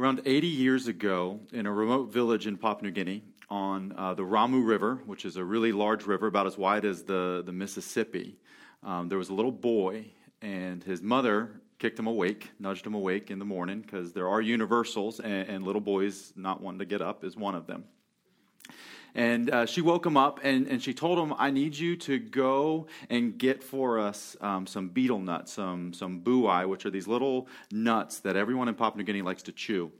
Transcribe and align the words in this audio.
Around 0.00 0.22
80 0.24 0.46
years 0.46 0.86
ago, 0.86 1.40
in 1.52 1.66
a 1.66 1.72
remote 1.72 2.12
village 2.12 2.46
in 2.46 2.56
Papua 2.56 2.84
New 2.84 2.92
Guinea, 2.92 3.24
on 3.50 3.92
uh, 3.96 4.14
the 4.14 4.22
Ramu 4.22 4.64
River, 4.64 5.00
which 5.06 5.24
is 5.24 5.34
a 5.34 5.42
really 5.42 5.72
large 5.72 6.06
river, 6.06 6.28
about 6.28 6.46
as 6.46 6.56
wide 6.56 6.84
as 6.84 7.02
the, 7.02 7.42
the 7.44 7.50
Mississippi, 7.50 8.36
um, 8.84 9.08
there 9.08 9.18
was 9.18 9.28
a 9.28 9.34
little 9.34 9.50
boy, 9.50 10.06
and 10.40 10.84
his 10.84 11.02
mother 11.02 11.60
kicked 11.80 11.98
him 11.98 12.06
awake, 12.06 12.48
nudged 12.60 12.86
him 12.86 12.94
awake 12.94 13.32
in 13.32 13.40
the 13.40 13.44
morning, 13.44 13.80
because 13.80 14.12
there 14.12 14.28
are 14.28 14.40
universals, 14.40 15.18
and, 15.18 15.48
and 15.48 15.64
little 15.64 15.80
boys 15.80 16.32
not 16.36 16.60
wanting 16.60 16.78
to 16.78 16.84
get 16.84 17.02
up 17.02 17.24
is 17.24 17.36
one 17.36 17.56
of 17.56 17.66
them. 17.66 17.82
And 19.18 19.50
uh, 19.50 19.66
she 19.66 19.80
woke 19.80 20.06
him 20.06 20.16
up 20.16 20.38
and, 20.44 20.68
and 20.68 20.80
she 20.80 20.94
told 20.94 21.18
him, 21.18 21.34
I 21.36 21.50
need 21.50 21.76
you 21.76 21.96
to 21.96 22.20
go 22.20 22.86
and 23.10 23.36
get 23.36 23.64
for 23.64 23.98
us 23.98 24.36
um, 24.40 24.64
some 24.64 24.90
betel 24.90 25.18
nuts, 25.18 25.54
some, 25.54 25.92
some 25.92 26.20
buai, 26.20 26.68
which 26.68 26.86
are 26.86 26.90
these 26.90 27.08
little 27.08 27.48
nuts 27.72 28.20
that 28.20 28.36
everyone 28.36 28.68
in 28.68 28.76
Papua 28.76 28.98
New 28.98 29.02
Guinea 29.02 29.22
likes 29.22 29.42
to 29.42 29.52
chew. 29.52 29.90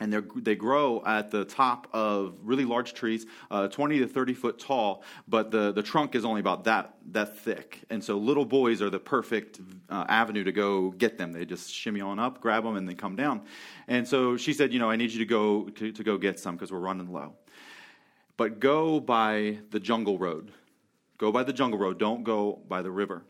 And 0.00 0.12
they 0.34 0.56
grow 0.56 1.00
at 1.06 1.30
the 1.30 1.44
top 1.44 1.86
of 1.92 2.38
really 2.42 2.64
large 2.64 2.92
trees, 2.92 3.24
uh, 3.52 3.68
20 3.68 4.00
to 4.00 4.08
30 4.08 4.34
foot 4.34 4.58
tall, 4.58 5.04
but 5.28 5.52
the, 5.52 5.70
the 5.70 5.82
trunk 5.82 6.16
is 6.16 6.24
only 6.24 6.40
about 6.40 6.64
that, 6.64 6.96
that 7.12 7.36
thick. 7.36 7.84
And 7.88 8.02
so 8.02 8.18
little 8.18 8.46
boys 8.46 8.82
are 8.82 8.90
the 8.90 8.98
perfect 8.98 9.60
uh, 9.88 10.06
avenue 10.08 10.42
to 10.42 10.52
go 10.52 10.90
get 10.90 11.18
them. 11.18 11.30
They 11.30 11.44
just 11.44 11.72
shimmy 11.72 12.00
on 12.00 12.18
up, 12.18 12.40
grab 12.40 12.64
them, 12.64 12.74
and 12.74 12.88
then 12.88 12.96
come 12.96 13.14
down. 13.14 13.42
And 13.86 14.08
so 14.08 14.36
she 14.36 14.54
said, 14.54 14.72
You 14.72 14.80
know, 14.80 14.90
I 14.90 14.96
need 14.96 15.12
you 15.12 15.20
to 15.20 15.26
go, 15.26 15.68
to, 15.68 15.92
to 15.92 16.02
go 16.02 16.18
get 16.18 16.40
some 16.40 16.56
because 16.56 16.72
we're 16.72 16.80
running 16.80 17.12
low 17.12 17.34
but 18.40 18.58
go 18.58 18.98
by 19.00 19.58
the 19.70 19.78
jungle 19.78 20.16
road. 20.16 20.50
Go 21.18 21.30
by 21.30 21.42
the 21.42 21.52
jungle 21.52 21.78
road, 21.78 21.98
don't 21.98 22.24
go 22.24 22.58
by 22.66 22.80
the 22.80 22.90
river. 22.90 23.22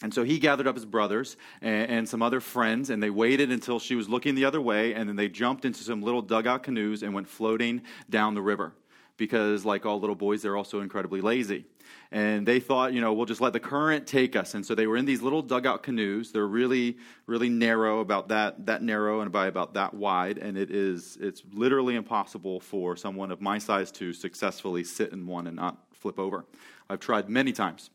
And 0.00 0.14
so 0.14 0.22
he 0.22 0.38
gathered 0.38 0.68
up 0.68 0.76
his 0.76 0.84
brothers 0.84 1.36
and, 1.60 1.90
and, 1.90 2.08
some 2.08 2.22
other 2.22 2.38
friends, 2.38 2.90
and 2.90 3.02
they 3.02 3.10
waited 3.10 3.50
until 3.50 3.80
she 3.80 3.96
was 3.96 4.08
looking 4.08 4.36
the 4.36 4.44
other 4.44 4.60
way, 4.60 4.94
and 4.94 5.08
then 5.08 5.16
they 5.16 5.28
jumped 5.28 5.64
into 5.64 5.82
some 5.82 6.02
little 6.02 6.22
dugout 6.22 6.62
canoes 6.62 7.02
and 7.02 7.12
went 7.12 7.26
floating 7.26 7.82
down 8.10 8.36
the 8.36 8.42
river. 8.42 8.74
Because, 9.16 9.64
like 9.64 9.86
all 9.86 9.98
little 9.98 10.14
boys, 10.14 10.40
they're 10.40 10.56
also 10.56 10.82
incredibly 10.82 11.20
lazy 11.20 11.64
and 12.10 12.46
they 12.46 12.60
thought, 12.60 12.92
you 12.92 13.00
know, 13.00 13.12
we'll 13.14 13.26
just 13.26 13.40
let 13.40 13.54
the 13.54 13.60
current 13.60 14.06
take 14.06 14.36
us. 14.36 14.54
And 14.54 14.64
so 14.64 14.74
they 14.74 14.86
were 14.86 14.98
in 14.98 15.06
these 15.06 15.22
little 15.22 15.40
dugout 15.40 15.82
canoes. 15.82 16.30
They're 16.30 16.46
really, 16.46 16.98
really 17.26 17.48
narrow, 17.48 18.00
about 18.00 18.28
that 18.28 18.66
that 18.66 18.82
narrow 18.82 19.20
and 19.20 19.32
by 19.32 19.46
about 19.46 19.74
that 19.74 19.94
wide. 19.94 20.38
And 20.38 20.58
it 20.58 20.70
is 20.70 21.16
it's 21.20 21.42
literally 21.52 21.94
impossible 21.94 22.60
for 22.60 22.96
someone 22.96 23.30
of 23.30 23.40
my 23.40 23.58
size 23.58 23.90
to 23.92 24.12
successfully 24.12 24.84
sit 24.84 25.12
in 25.12 25.26
one 25.26 25.46
and 25.46 25.56
not 25.56 25.78
flip 25.92 26.18
over. 26.18 26.44
I've 26.90 27.00
tried 27.00 27.28
many 27.30 27.52
times. 27.52 27.90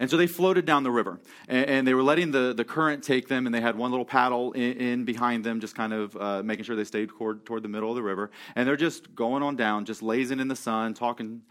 And 0.00 0.10
so 0.10 0.16
they 0.16 0.26
floated 0.26 0.64
down 0.64 0.84
the 0.84 0.90
river, 0.90 1.20
and, 1.48 1.66
and, 1.66 1.86
they 1.86 1.92
were 1.92 2.02
letting 2.02 2.30
the, 2.30 2.54
the 2.54 2.64
current 2.64 3.02
take 3.02 3.28
them, 3.28 3.44
and 3.44 3.54
they 3.54 3.60
had 3.60 3.76
one 3.76 3.90
little 3.90 4.06
paddle 4.06 4.52
in, 4.52 4.72
in 4.78 5.04
behind 5.04 5.44
them, 5.44 5.60
just 5.60 5.74
kind 5.74 5.92
of 5.92 6.16
uh, 6.16 6.42
making 6.42 6.64
sure 6.64 6.76
they 6.76 6.84
stayed 6.84 7.10
toward, 7.10 7.44
toward 7.44 7.62
the 7.62 7.68
middle 7.68 7.90
of 7.90 7.96
the 7.96 8.02
river. 8.02 8.30
And 8.56 8.66
they're 8.66 8.76
just 8.76 9.14
going 9.14 9.42
on 9.42 9.54
down, 9.56 9.84
just 9.84 10.02
lazing 10.02 10.40
in 10.40 10.48
the 10.48 10.56
sun, 10.56 10.94
talking 10.94 11.42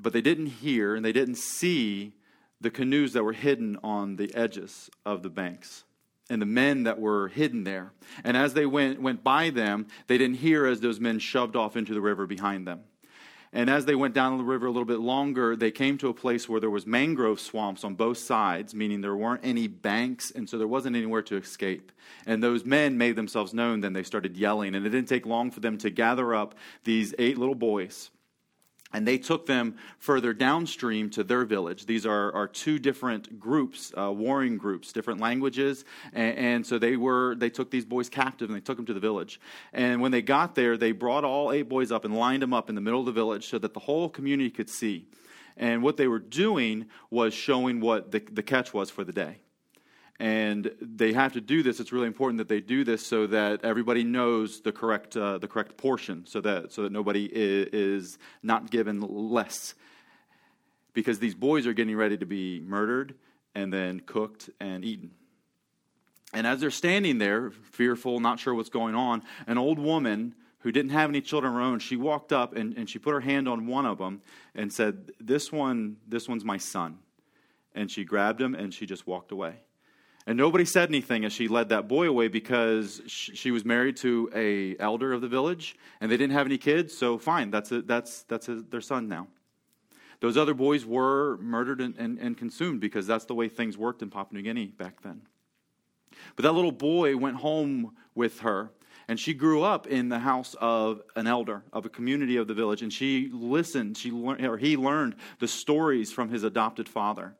but 0.00 0.12
they 0.12 0.22
didn't 0.22 0.46
hear 0.46 0.94
and 0.94 1.04
they 1.04 1.12
didn't 1.12 1.36
see 1.36 2.12
the 2.60 2.70
canoes 2.70 3.12
that 3.12 3.24
were 3.24 3.32
hidden 3.32 3.78
on 3.82 4.16
the 4.16 4.34
edges 4.34 4.90
of 5.04 5.22
the 5.22 5.30
banks 5.30 5.84
and 6.28 6.40
the 6.40 6.46
men 6.46 6.84
that 6.84 7.00
were 7.00 7.28
hidden 7.28 7.64
there. 7.64 7.92
And 8.22 8.36
as 8.36 8.54
they 8.54 8.64
went, 8.64 9.02
went 9.02 9.24
by 9.24 9.50
them, 9.50 9.88
they 10.06 10.16
didn't 10.16 10.36
hear 10.36 10.64
as 10.64 10.80
those 10.80 11.00
men 11.00 11.18
shoved 11.18 11.56
off 11.56 11.76
into 11.76 11.92
the 11.92 12.00
river 12.00 12.26
behind 12.26 12.66
them. 12.66 12.80
And 13.52 13.68
as 13.68 13.84
they 13.84 13.96
went 13.96 14.14
down 14.14 14.38
the 14.38 14.44
river 14.44 14.66
a 14.66 14.70
little 14.70 14.84
bit 14.84 15.00
longer, 15.00 15.56
they 15.56 15.72
came 15.72 15.98
to 15.98 16.08
a 16.08 16.14
place 16.14 16.48
where 16.48 16.60
there 16.60 16.70
was 16.70 16.86
mangrove 16.86 17.40
swamps 17.40 17.82
on 17.82 17.96
both 17.96 18.18
sides, 18.18 18.76
meaning 18.76 19.00
there 19.00 19.16
weren't 19.16 19.40
any 19.42 19.66
banks, 19.66 20.30
and 20.30 20.48
so 20.48 20.56
there 20.56 20.68
wasn't 20.68 20.94
anywhere 20.94 21.22
to 21.22 21.36
escape. 21.36 21.90
And 22.26 22.40
those 22.40 22.64
men 22.64 22.96
made 22.96 23.16
themselves 23.16 23.52
known, 23.52 23.80
then 23.80 23.92
they 23.92 24.04
started 24.04 24.36
yelling, 24.36 24.76
and 24.76 24.86
it 24.86 24.90
didn't 24.90 25.08
take 25.08 25.26
long 25.26 25.50
for 25.50 25.58
them 25.58 25.78
to 25.78 25.90
gather 25.90 26.32
up 26.32 26.54
these 26.84 27.12
eight 27.18 27.38
little 27.38 27.56
boys 27.56 28.10
and 28.92 29.06
they 29.06 29.18
took 29.18 29.46
them 29.46 29.76
further 29.98 30.32
downstream 30.32 31.10
to 31.10 31.22
their 31.22 31.44
village. 31.44 31.86
These 31.86 32.06
are, 32.06 32.32
are 32.32 32.48
two 32.48 32.78
different 32.78 33.38
groups, 33.38 33.92
uh, 33.96 34.12
warring 34.12 34.56
groups, 34.56 34.92
different 34.92 35.20
languages, 35.20 35.84
and, 36.12 36.38
and, 36.38 36.66
so 36.66 36.78
they 36.78 36.96
were 36.96 37.34
they 37.36 37.50
took 37.50 37.70
these 37.70 37.84
boys 37.84 38.08
captive 38.08 38.48
and 38.48 38.56
they 38.56 38.60
took 38.60 38.76
them 38.76 38.86
to 38.86 38.94
the 38.94 39.00
village. 39.00 39.40
And 39.72 40.00
when 40.00 40.12
they 40.12 40.22
got 40.22 40.54
there, 40.54 40.76
they 40.76 40.92
brought 40.92 41.24
all 41.24 41.52
eight 41.52 41.68
boys 41.68 41.92
up 41.92 42.04
and 42.04 42.16
lined 42.16 42.42
them 42.42 42.52
up 42.52 42.68
in 42.68 42.74
the 42.74 42.80
middle 42.80 43.00
of 43.00 43.06
the 43.06 43.12
village 43.12 43.48
so 43.48 43.58
that 43.58 43.74
the 43.74 43.80
whole 43.80 44.08
community 44.08 44.50
could 44.50 44.68
see. 44.68 45.06
And 45.56 45.82
what 45.82 45.96
they 45.96 46.08
were 46.08 46.18
doing 46.18 46.86
was 47.10 47.34
showing 47.34 47.80
what 47.80 48.12
the, 48.12 48.20
the 48.20 48.42
catch 48.42 48.72
was 48.72 48.90
for 48.90 49.04
the 49.04 49.12
day. 49.12 49.38
And 50.20 50.70
they 50.82 51.14
have 51.14 51.32
to 51.32 51.40
do 51.40 51.62
this. 51.62 51.80
It's 51.80 51.92
really 51.92 52.06
important 52.06 52.36
that 52.38 52.48
they 52.48 52.60
do 52.60 52.84
this 52.84 53.04
so 53.06 53.26
that 53.28 53.64
everybody 53.64 54.04
knows 54.04 54.60
the 54.60 54.70
correct, 54.70 55.16
uh, 55.16 55.38
the 55.38 55.48
correct 55.48 55.78
portion, 55.78 56.26
so 56.26 56.42
that, 56.42 56.72
so 56.72 56.82
that 56.82 56.92
nobody 56.92 57.24
is, 57.24 57.68
is 57.72 58.18
not 58.42 58.70
given 58.70 59.00
less. 59.00 59.74
Because 60.92 61.20
these 61.20 61.34
boys 61.34 61.66
are 61.66 61.72
getting 61.72 61.96
ready 61.96 62.18
to 62.18 62.26
be 62.26 62.60
murdered 62.60 63.14
and 63.54 63.72
then 63.72 64.00
cooked 64.00 64.50
and 64.60 64.84
eaten. 64.84 65.12
And 66.34 66.46
as 66.46 66.60
they're 66.60 66.70
standing 66.70 67.16
there, 67.16 67.50
fearful, 67.50 68.20
not 68.20 68.38
sure 68.38 68.54
what's 68.54 68.68
going 68.68 68.94
on, 68.94 69.22
an 69.46 69.56
old 69.56 69.78
woman 69.78 70.34
who 70.58 70.70
didn't 70.70 70.90
have 70.90 71.08
any 71.08 71.22
children 71.22 71.54
of 71.54 71.58
her 71.58 71.64
own, 71.64 71.78
she 71.78 71.96
walked 71.96 72.30
up 72.30 72.54
and, 72.54 72.76
and 72.76 72.90
she 72.90 72.98
put 72.98 73.14
her 73.14 73.20
hand 73.20 73.48
on 73.48 73.66
one 73.66 73.86
of 73.86 73.96
them 73.96 74.20
and 74.54 74.70
said, 74.70 75.12
This 75.18 75.50
one, 75.50 75.96
this 76.06 76.28
one's 76.28 76.44
my 76.44 76.58
son. 76.58 76.98
And 77.74 77.90
she 77.90 78.04
grabbed 78.04 78.38
him 78.38 78.54
and 78.54 78.74
she 78.74 78.84
just 78.84 79.06
walked 79.06 79.32
away. 79.32 79.60
And 80.26 80.36
nobody 80.36 80.64
said 80.64 80.90
anything 80.90 81.24
as 81.24 81.32
she 81.32 81.48
led 81.48 81.70
that 81.70 81.88
boy 81.88 82.06
away 82.06 82.28
because 82.28 83.00
she 83.06 83.50
was 83.50 83.64
married 83.64 83.96
to 83.98 84.30
a 84.34 84.76
elder 84.78 85.12
of 85.12 85.22
the 85.22 85.28
village, 85.28 85.76
and 86.00 86.10
they 86.10 86.16
didn't 86.16 86.34
have 86.34 86.46
any 86.46 86.58
kids. 86.58 86.96
So 86.96 87.18
fine, 87.18 87.50
that's 87.50 87.72
a, 87.72 87.82
that's 87.82 88.22
that's 88.24 88.48
a, 88.48 88.56
their 88.56 88.82
son 88.82 89.08
now. 89.08 89.28
Those 90.20 90.36
other 90.36 90.52
boys 90.52 90.84
were 90.84 91.38
murdered 91.38 91.80
and, 91.80 91.94
and, 91.96 92.18
and 92.18 92.36
consumed 92.36 92.80
because 92.80 93.06
that's 93.06 93.24
the 93.24 93.34
way 93.34 93.48
things 93.48 93.78
worked 93.78 94.02
in 94.02 94.10
Papua 94.10 94.36
New 94.36 94.42
Guinea 94.42 94.66
back 94.66 95.00
then. 95.02 95.22
But 96.36 96.42
that 96.42 96.52
little 96.52 96.72
boy 96.72 97.16
went 97.16 97.36
home 97.36 97.96
with 98.14 98.40
her, 98.40 98.70
and 99.08 99.18
she 99.18 99.32
grew 99.32 99.62
up 99.62 99.86
in 99.86 100.10
the 100.10 100.18
house 100.18 100.54
of 100.60 101.00
an 101.16 101.26
elder 101.26 101.62
of 101.72 101.86
a 101.86 101.88
community 101.88 102.36
of 102.36 102.46
the 102.46 102.54
village, 102.54 102.82
and 102.82 102.92
she 102.92 103.30
listened. 103.32 103.96
She 103.96 104.10
learned, 104.10 104.44
or 104.44 104.58
he 104.58 104.76
learned 104.76 105.16
the 105.38 105.48
stories 105.48 106.12
from 106.12 106.28
his 106.28 106.44
adopted 106.44 106.88
father 106.88 107.34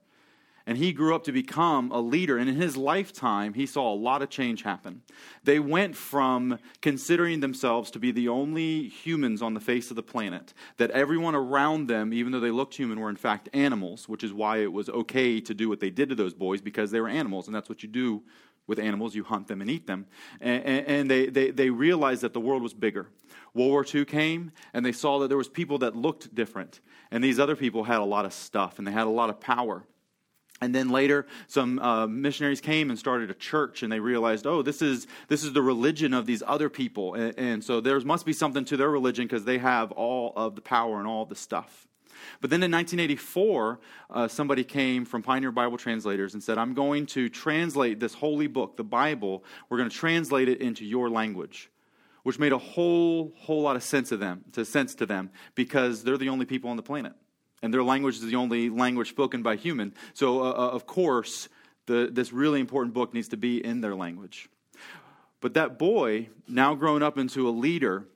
and 0.70 0.78
he 0.78 0.92
grew 0.92 1.16
up 1.16 1.24
to 1.24 1.32
become 1.32 1.90
a 1.90 2.00
leader. 2.00 2.38
And 2.38 2.48
in 2.48 2.54
his 2.54 2.76
lifetime, 2.76 3.54
he 3.54 3.66
saw 3.66 3.92
a 3.92 3.96
lot 3.96 4.22
of 4.22 4.30
change 4.30 4.62
happen. 4.62 5.02
They 5.42 5.58
went 5.58 5.96
from 5.96 6.60
considering 6.80 7.40
themselves 7.40 7.90
to 7.90 7.98
be 7.98 8.12
the 8.12 8.28
only 8.28 8.86
humans 8.86 9.42
on 9.42 9.54
the 9.54 9.58
face 9.58 9.90
of 9.90 9.96
the 9.96 10.04
planet, 10.04 10.54
that 10.76 10.92
everyone 10.92 11.34
around 11.34 11.88
them, 11.88 12.12
even 12.12 12.30
though 12.30 12.38
they 12.38 12.52
looked 12.52 12.76
human, 12.76 13.00
were 13.00 13.10
in 13.10 13.16
fact 13.16 13.48
animals, 13.52 14.08
which 14.08 14.22
is 14.22 14.32
why 14.32 14.58
it 14.58 14.72
was 14.72 14.88
okay 14.90 15.40
to 15.40 15.52
do 15.54 15.68
what 15.68 15.80
they 15.80 15.90
did 15.90 16.08
to 16.10 16.14
those 16.14 16.34
boys 16.34 16.60
because 16.60 16.92
they 16.92 17.00
were 17.00 17.08
animals, 17.08 17.48
and 17.48 17.54
that's 17.54 17.68
what 17.68 17.82
you 17.82 17.88
do 17.88 18.22
with 18.68 18.78
animals 18.78 19.12
you 19.12 19.24
hunt 19.24 19.48
them 19.48 19.60
and 19.60 19.68
eat 19.68 19.88
them. 19.88 20.06
And, 20.40 20.86
and, 20.86 21.10
they, 21.10 21.26
they, 21.26 21.50
they 21.50 21.70
realized 21.70 22.22
that 22.22 22.32
the 22.32 22.38
world 22.38 22.62
was 22.62 22.74
bigger. 22.74 23.08
World 23.54 23.70
War 23.72 23.86
II 23.92 24.04
came, 24.04 24.52
and 24.72 24.86
they 24.86 24.92
saw 24.92 25.18
that 25.18 25.26
there 25.26 25.36
was 25.36 25.48
people 25.48 25.78
that 25.78 25.96
looked 25.96 26.32
different. 26.32 26.78
And 27.10 27.24
these 27.24 27.40
other 27.40 27.56
people 27.56 27.82
had 27.82 27.98
a 27.98 28.04
lot 28.04 28.24
of 28.24 28.32
stuff, 28.32 28.78
and 28.78 28.86
they 28.86 28.92
had 28.92 29.08
a 29.08 29.10
lot 29.10 29.30
of 29.30 29.40
power. 29.40 29.84
And 30.60 30.74
then 30.74 30.90
later, 30.90 31.26
some 31.46 31.78
uh, 31.78 32.06
missionaries 32.06 32.60
came 32.60 32.90
and 32.90 32.98
started 32.98 33.30
a 33.30 33.34
church, 33.34 33.82
and 33.82 33.90
they 33.90 34.00
realized, 34.00 34.46
oh, 34.46 34.60
this 34.60 34.82
is 34.82 35.06
this 35.28 35.42
is 35.42 35.54
the 35.54 35.62
religion 35.62 36.12
of 36.12 36.26
these 36.26 36.42
other 36.46 36.68
people, 36.68 37.14
and, 37.14 37.38
and 37.38 37.64
so 37.64 37.80
there 37.80 37.98
must 38.00 38.26
be 38.26 38.34
something 38.34 38.64
to 38.66 38.76
their 38.76 38.90
religion 38.90 39.24
because 39.24 39.44
they 39.44 39.58
have 39.58 39.90
all 39.92 40.34
of 40.36 40.56
the 40.56 40.60
power 40.60 40.98
and 40.98 41.08
all 41.08 41.24
the 41.24 41.34
stuff. 41.34 41.86
But 42.42 42.50
then 42.50 42.62
in 42.62 42.70
1984, 42.70 43.80
uh, 44.10 44.28
somebody 44.28 44.62
came 44.62 45.06
from 45.06 45.22
Pioneer 45.22 45.50
Bible 45.50 45.78
Translators 45.78 46.34
and 46.34 46.42
said, 46.42 46.58
I'm 46.58 46.74
going 46.74 47.06
to 47.06 47.30
translate 47.30 47.98
this 47.98 48.12
holy 48.12 48.46
book, 48.46 48.76
the 48.76 48.84
Bible. 48.84 49.42
We're 49.70 49.78
going 49.78 49.88
to 49.88 49.96
translate 49.96 50.50
it 50.50 50.60
into 50.60 50.84
your 50.84 51.08
language, 51.08 51.70
which 52.22 52.38
made 52.38 52.52
a 52.52 52.58
whole 52.58 53.32
whole 53.38 53.62
lot 53.62 53.76
of 53.76 53.82
sense 53.82 54.10
to 54.10 54.18
them, 54.18 54.44
to 54.52 54.66
sense 54.66 54.94
to 54.96 55.06
them, 55.06 55.30
because 55.54 56.04
they're 56.04 56.18
the 56.18 56.28
only 56.28 56.44
people 56.44 56.68
on 56.68 56.76
the 56.76 56.82
planet 56.82 57.14
and 57.62 57.72
their 57.72 57.82
language 57.82 58.16
is 58.16 58.22
the 58.22 58.36
only 58.36 58.70
language 58.70 59.10
spoken 59.10 59.42
by 59.42 59.56
human. 59.56 59.94
So, 60.14 60.42
uh, 60.42 60.50
uh, 60.50 60.70
of 60.70 60.86
course, 60.86 61.48
the, 61.86 62.08
this 62.10 62.32
really 62.32 62.60
important 62.60 62.94
book 62.94 63.12
needs 63.12 63.28
to 63.28 63.36
be 63.36 63.64
in 63.64 63.80
their 63.80 63.94
language. 63.94 64.48
But 65.40 65.54
that 65.54 65.78
boy, 65.78 66.28
now 66.46 66.74
grown 66.74 67.02
up 67.02 67.18
into 67.18 67.48
a 67.48 67.50
leader, 67.50 68.06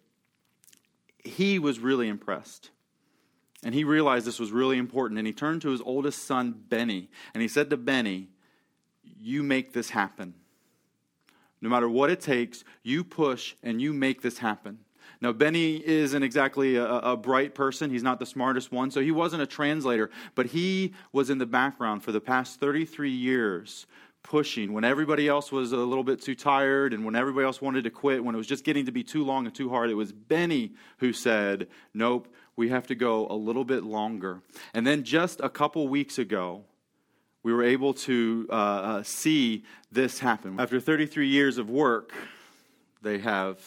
he 1.23 1.59
was 1.59 1.79
really 1.79 2.09
impressed. 2.09 2.71
And 3.63 3.75
he 3.75 3.83
realized 3.83 4.27
this 4.27 4.39
was 4.39 4.53
really 4.53 4.77
important. 4.77 5.19
And 5.19 5.27
he 5.27 5.33
turned 5.33 5.63
to 5.63 5.71
his 5.71 5.81
oldest 5.81 6.25
son, 6.25 6.55
Benny, 6.69 7.09
and 7.33 7.41
he 7.41 7.49
said 7.49 7.71
to 7.71 7.77
Benny, 7.79 8.29
You 9.03 9.43
make 9.43 9.73
this 9.73 9.91
happen. 9.91 10.35
No 11.63 11.71
matter 11.71 11.89
what 11.89 12.11
it 12.11 12.21
takes, 12.21 12.63
you 12.83 13.05
push 13.05 13.55
and 13.63 13.81
you 13.81 13.95
make 13.95 14.21
this 14.21 14.39
happen. 14.39 14.81
Now, 15.21 15.33
Benny 15.33 15.77
isn't 15.87 16.23
exactly 16.23 16.77
a, 16.77 16.85
a, 16.85 17.17
bright 17.17 17.55
person. 17.55 17.91
He's 17.91 18.03
not 18.03 18.19
the 18.19 18.27
smartest 18.27 18.73
one, 18.73 18.91
so 18.91 19.01
he 19.01 19.11
wasn't 19.11 19.43
a 19.43 19.47
translator, 19.47 20.11
but 20.35 20.47
he 20.47 20.95
was 21.13 21.31
in 21.31 21.39
the 21.39 21.47
background 21.47 22.03
for 22.03 22.13
the 22.13 22.21
past 22.21 22.61
33 22.61 23.11
years, 23.11 23.87
pushing 24.23 24.73
when 24.73 24.85
everybody 24.85 25.29
else 25.29 25.53
was 25.53 25.73
a 25.73 25.77
little 25.77 26.05
bit 26.05 26.21
too 26.21 26.35
tired 26.35 26.93
and 26.93 27.05
when 27.05 27.15
everybody 27.15 27.45
else 27.45 27.61
wanted 27.61 27.85
to 27.85 27.91
quit, 27.91 28.25
when 28.25 28.35
it 28.35 28.39
was 28.39 28.47
just 28.47 28.65
getting 28.65 28.87
to 28.87 28.93
be 28.93 29.05
too 29.05 29.25
long 29.25 29.47
and 29.47 29.55
too 29.55 29.69
hard, 29.69 29.91
it 29.91 29.95
was 29.95 30.13
Benny 30.13 30.73
who 30.99 31.13
said, 31.13 31.69
Nope, 31.93 32.29
we 32.57 32.69
have 32.69 32.87
to 32.89 32.95
go 32.95 33.27
a 33.29 33.35
little 33.35 33.65
bit 33.65 33.85
longer. 33.85 34.41
And 34.73 34.87
then 34.87 35.05
just 35.05 35.41
a 35.41 35.49
couple 35.49 35.87
weeks 35.89 36.19
ago, 36.19 36.65
we 37.43 37.53
were 37.53 37.63
able 37.63 37.93
to 37.95 38.49
uh, 38.51 38.55
uh, 38.55 39.03
see 39.03 39.65
this 39.93 40.19
happen. 40.19 40.59
After 40.59 40.81
33 40.81 41.29
years 41.29 41.59
of 41.59 41.69
work, 41.69 42.13
they 43.03 43.19
have 43.19 43.61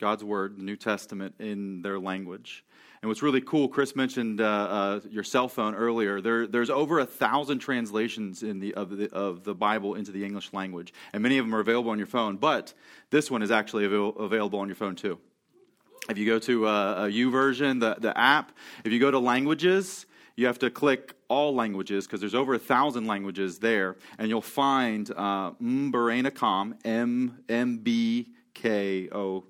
God's 0.00 0.24
Word, 0.24 0.56
the 0.56 0.62
New 0.62 0.76
Testament, 0.76 1.34
in 1.38 1.82
their 1.82 1.98
language. 1.98 2.64
And 3.02 3.08
what's 3.08 3.22
really 3.22 3.40
cool, 3.40 3.68
Chris 3.68 3.96
mentioned 3.96 4.40
uh, 4.40 4.44
uh, 4.44 5.00
your 5.08 5.24
cell 5.24 5.48
phone 5.48 5.74
earlier. 5.74 6.20
There, 6.20 6.46
there's 6.46 6.70
over 6.70 6.98
a 6.98 7.06
thousand 7.06 7.60
translations 7.60 8.42
in 8.42 8.60
the, 8.60 8.74
of, 8.74 8.96
the, 8.96 9.10
of 9.12 9.44
the 9.44 9.54
Bible 9.54 9.94
into 9.94 10.12
the 10.12 10.24
English 10.24 10.52
language, 10.52 10.92
and 11.12 11.22
many 11.22 11.38
of 11.38 11.46
them 11.46 11.54
are 11.54 11.60
available 11.60 11.90
on 11.90 11.98
your 11.98 12.06
phone. 12.06 12.36
But 12.36 12.74
this 13.10 13.30
one 13.30 13.42
is 13.42 13.50
actually 13.50 13.84
avail- 13.84 14.16
available 14.18 14.58
on 14.58 14.68
your 14.68 14.76
phone 14.76 14.96
too. 14.96 15.18
If 16.08 16.18
you 16.18 16.26
go 16.26 16.38
to 16.40 16.66
uh, 16.66 17.06
a 17.06 17.12
YouVersion, 17.12 17.80
the, 17.80 17.96
the 17.98 18.18
app, 18.18 18.52
if 18.84 18.92
you 18.92 18.98
go 18.98 19.10
to 19.10 19.18
languages, 19.18 20.06
you 20.36 20.46
have 20.46 20.58
to 20.60 20.70
click 20.70 21.14
all 21.28 21.54
languages 21.54 22.06
because 22.06 22.20
there's 22.20 22.34
over 22.34 22.54
a 22.54 22.58
thousand 22.58 23.06
languages 23.06 23.58
there, 23.58 23.96
and 24.18 24.28
you'll 24.28 24.40
find 24.40 25.10
uh, 25.10 25.52
Mbaranacom, 25.52 26.78
M 26.84 27.44
M 27.48 27.78
B 27.78 28.32
K 28.54 29.08
O. 29.12 29.44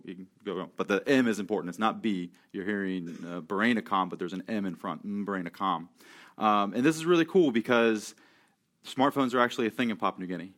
But 0.76 0.88
the 0.88 1.02
M 1.06 1.26
is 1.26 1.38
important. 1.38 1.70
It's 1.70 1.78
not 1.78 2.02
B. 2.02 2.30
You're 2.52 2.64
hearing 2.64 3.16
uh, 3.26 3.40
but 3.40 4.18
there's 4.18 4.32
an 4.32 4.42
M 4.48 4.66
in 4.66 4.74
front. 4.74 5.06
Mbaranacom. 5.06 5.88
Um, 6.38 6.72
and 6.74 6.84
this 6.84 6.96
is 6.96 7.04
really 7.04 7.24
cool 7.24 7.50
because 7.50 8.14
smartphones 8.86 9.34
are 9.34 9.40
actually 9.40 9.66
a 9.66 9.70
thing 9.70 9.90
in 9.90 9.96
Papua 9.96 10.20
New 10.20 10.26
Guinea. 10.26 10.52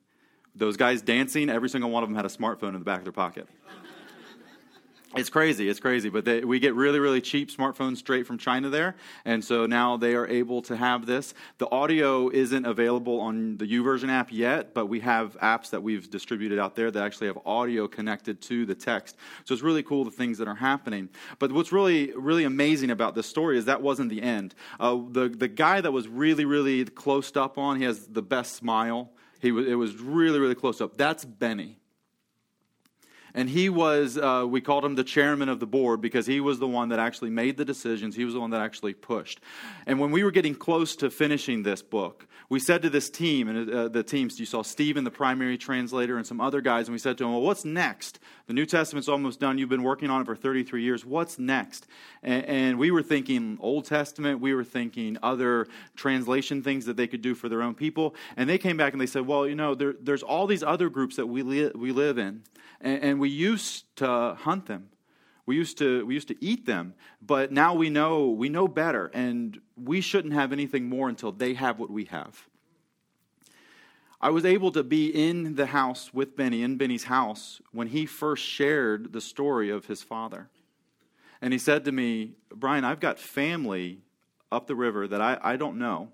Those 0.54 0.76
guys 0.76 1.02
dancing, 1.02 1.48
every 1.48 1.68
single 1.68 1.90
one 1.90 2.02
of 2.02 2.08
them 2.08 2.16
had 2.16 2.26
a 2.26 2.28
smartphone 2.28 2.68
in 2.68 2.78
the 2.78 2.84
back 2.84 2.98
of 2.98 3.04
their 3.04 3.12
pocket. 3.12 3.48
It's 5.14 5.28
crazy. 5.28 5.68
It's 5.68 5.80
crazy. 5.80 6.08
But 6.08 6.24
they, 6.24 6.40
we 6.40 6.58
get 6.58 6.74
really, 6.74 6.98
really 6.98 7.20
cheap 7.20 7.50
smartphones 7.50 7.98
straight 7.98 8.26
from 8.26 8.38
China 8.38 8.70
there. 8.70 8.96
And 9.24 9.44
so 9.44 9.66
now 9.66 9.98
they 9.98 10.14
are 10.14 10.26
able 10.26 10.62
to 10.62 10.76
have 10.76 11.04
this. 11.04 11.34
The 11.58 11.70
audio 11.70 12.30
isn't 12.30 12.64
available 12.64 13.20
on 13.20 13.58
the 13.58 13.66
YouVersion 13.66 14.08
app 14.08 14.32
yet, 14.32 14.72
but 14.72 14.86
we 14.86 15.00
have 15.00 15.36
apps 15.40 15.70
that 15.70 15.82
we've 15.82 16.10
distributed 16.10 16.58
out 16.58 16.76
there 16.76 16.90
that 16.90 17.02
actually 17.02 17.26
have 17.26 17.38
audio 17.44 17.86
connected 17.86 18.40
to 18.42 18.64
the 18.64 18.74
text. 18.74 19.16
So 19.44 19.52
it's 19.52 19.62
really 19.62 19.82
cool 19.82 20.04
the 20.04 20.10
things 20.10 20.38
that 20.38 20.48
are 20.48 20.54
happening. 20.54 21.10
But 21.38 21.52
what's 21.52 21.72
really, 21.72 22.12
really 22.16 22.44
amazing 22.44 22.90
about 22.90 23.14
this 23.14 23.26
story 23.26 23.58
is 23.58 23.66
that 23.66 23.82
wasn't 23.82 24.08
the 24.08 24.22
end. 24.22 24.54
Uh, 24.80 24.98
the, 25.10 25.28
the 25.28 25.48
guy 25.48 25.82
that 25.82 25.92
was 25.92 26.08
really, 26.08 26.46
really 26.46 26.86
close 26.86 27.36
up 27.36 27.58
on, 27.58 27.76
he 27.76 27.84
has 27.84 28.06
the 28.06 28.22
best 28.22 28.56
smile. 28.56 29.10
He, 29.40 29.48
it 29.48 29.74
was 29.74 29.96
really, 29.96 30.38
really 30.38 30.54
close 30.54 30.80
up. 30.80 30.96
That's 30.96 31.24
Benny. 31.24 31.81
And 33.34 33.48
he 33.48 33.68
was, 33.68 34.18
uh, 34.18 34.44
we 34.46 34.60
called 34.60 34.84
him 34.84 34.94
the 34.94 35.04
chairman 35.04 35.48
of 35.48 35.58
the 35.58 35.66
board 35.66 36.00
because 36.00 36.26
he 36.26 36.40
was 36.40 36.58
the 36.58 36.68
one 36.68 36.90
that 36.90 36.98
actually 36.98 37.30
made 37.30 37.56
the 37.56 37.64
decisions. 37.64 38.14
He 38.14 38.24
was 38.24 38.34
the 38.34 38.40
one 38.40 38.50
that 38.50 38.60
actually 38.60 38.94
pushed. 38.94 39.40
And 39.86 39.98
when 39.98 40.10
we 40.10 40.22
were 40.22 40.30
getting 40.30 40.54
close 40.54 40.94
to 40.96 41.10
finishing 41.10 41.62
this 41.62 41.82
book, 41.82 42.26
we 42.48 42.60
said 42.60 42.82
to 42.82 42.90
this 42.90 43.08
team, 43.08 43.48
and 43.48 43.70
uh, 43.70 43.88
the 43.88 44.02
teams, 44.02 44.38
you 44.38 44.44
saw 44.44 44.62
Stephen, 44.62 45.04
the 45.04 45.10
primary 45.10 45.56
translator, 45.56 46.18
and 46.18 46.26
some 46.26 46.38
other 46.38 46.60
guys, 46.60 46.86
and 46.86 46.92
we 46.92 46.98
said 46.98 47.16
to 47.16 47.24
them, 47.24 47.32
Well, 47.32 47.40
what's 47.40 47.64
next? 47.64 48.18
The 48.46 48.52
New 48.52 48.66
Testament's 48.66 49.08
almost 49.08 49.40
done. 49.40 49.58
You've 49.58 49.68
been 49.68 49.82
working 49.82 50.10
on 50.10 50.22
it 50.22 50.24
for 50.24 50.34
33 50.34 50.82
years. 50.82 51.04
What's 51.04 51.38
next? 51.38 51.86
And, 52.22 52.44
and 52.46 52.78
we 52.78 52.90
were 52.90 53.02
thinking 53.02 53.58
Old 53.60 53.84
Testament. 53.84 54.40
We 54.40 54.54
were 54.54 54.64
thinking 54.64 55.16
other 55.22 55.68
translation 55.96 56.62
things 56.62 56.86
that 56.86 56.96
they 56.96 57.06
could 57.06 57.22
do 57.22 57.34
for 57.34 57.48
their 57.48 57.62
own 57.62 57.74
people. 57.74 58.14
And 58.36 58.48
they 58.48 58.58
came 58.58 58.76
back 58.76 58.92
and 58.92 59.00
they 59.00 59.06
said, 59.06 59.26
Well, 59.26 59.46
you 59.46 59.54
know, 59.54 59.74
there, 59.74 59.94
there's 60.00 60.22
all 60.22 60.46
these 60.46 60.62
other 60.62 60.88
groups 60.88 61.16
that 61.16 61.26
we, 61.26 61.42
li- 61.42 61.72
we 61.74 61.92
live 61.92 62.18
in 62.18 62.42
and, 62.82 63.02
and 63.02 63.20
we 63.20 63.30
used 63.30 63.84
to 63.96 64.36
hunt 64.38 64.66
them. 64.66 64.88
We 65.46 65.56
used 65.56 65.78
to 65.78 66.06
we 66.06 66.14
used 66.14 66.28
to 66.28 66.44
eat 66.44 66.66
them, 66.66 66.94
but 67.20 67.50
now 67.50 67.74
we 67.74 67.90
know 67.90 68.28
we 68.28 68.48
know 68.48 68.68
better, 68.68 69.10
and 69.12 69.60
we 69.76 70.00
shouldn't 70.00 70.34
have 70.34 70.52
anything 70.52 70.88
more 70.88 71.08
until 71.08 71.32
they 71.32 71.54
have 71.54 71.80
what 71.80 71.90
we 71.90 72.04
have. 72.04 72.48
I 74.22 74.30
was 74.30 74.44
able 74.44 74.70
to 74.72 74.84
be 74.84 75.08
in 75.08 75.56
the 75.56 75.66
house 75.66 76.14
with 76.14 76.36
Benny, 76.36 76.62
in 76.62 76.76
Benny's 76.76 77.04
house, 77.04 77.60
when 77.72 77.88
he 77.88 78.06
first 78.06 78.44
shared 78.44 79.12
the 79.12 79.20
story 79.20 79.68
of 79.68 79.86
his 79.86 80.02
father. 80.02 80.48
And 81.40 81.52
he 81.52 81.58
said 81.58 81.84
to 81.86 81.92
me, 81.92 82.34
Brian, 82.54 82.84
I've 82.84 83.00
got 83.00 83.18
family 83.18 83.98
up 84.52 84.68
the 84.68 84.76
river 84.76 85.08
that 85.08 85.20
I, 85.20 85.38
I 85.42 85.56
don't 85.56 85.76
know. 85.76 86.10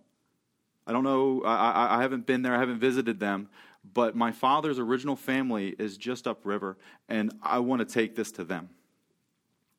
I 0.86 0.92
don't 0.92 1.04
know, 1.04 1.42
I, 1.44 1.98
I 1.98 2.02
haven't 2.02 2.24
been 2.24 2.40
there, 2.40 2.54
I 2.54 2.58
haven't 2.58 2.78
visited 2.78 3.20
them, 3.20 3.50
but 3.92 4.16
my 4.16 4.32
father's 4.32 4.78
original 4.78 5.16
family 5.16 5.76
is 5.78 5.98
just 5.98 6.26
upriver, 6.26 6.78
and 7.10 7.30
I 7.42 7.58
want 7.58 7.80
to 7.80 7.84
take 7.84 8.16
this 8.16 8.32
to 8.32 8.44
them. 8.44 8.70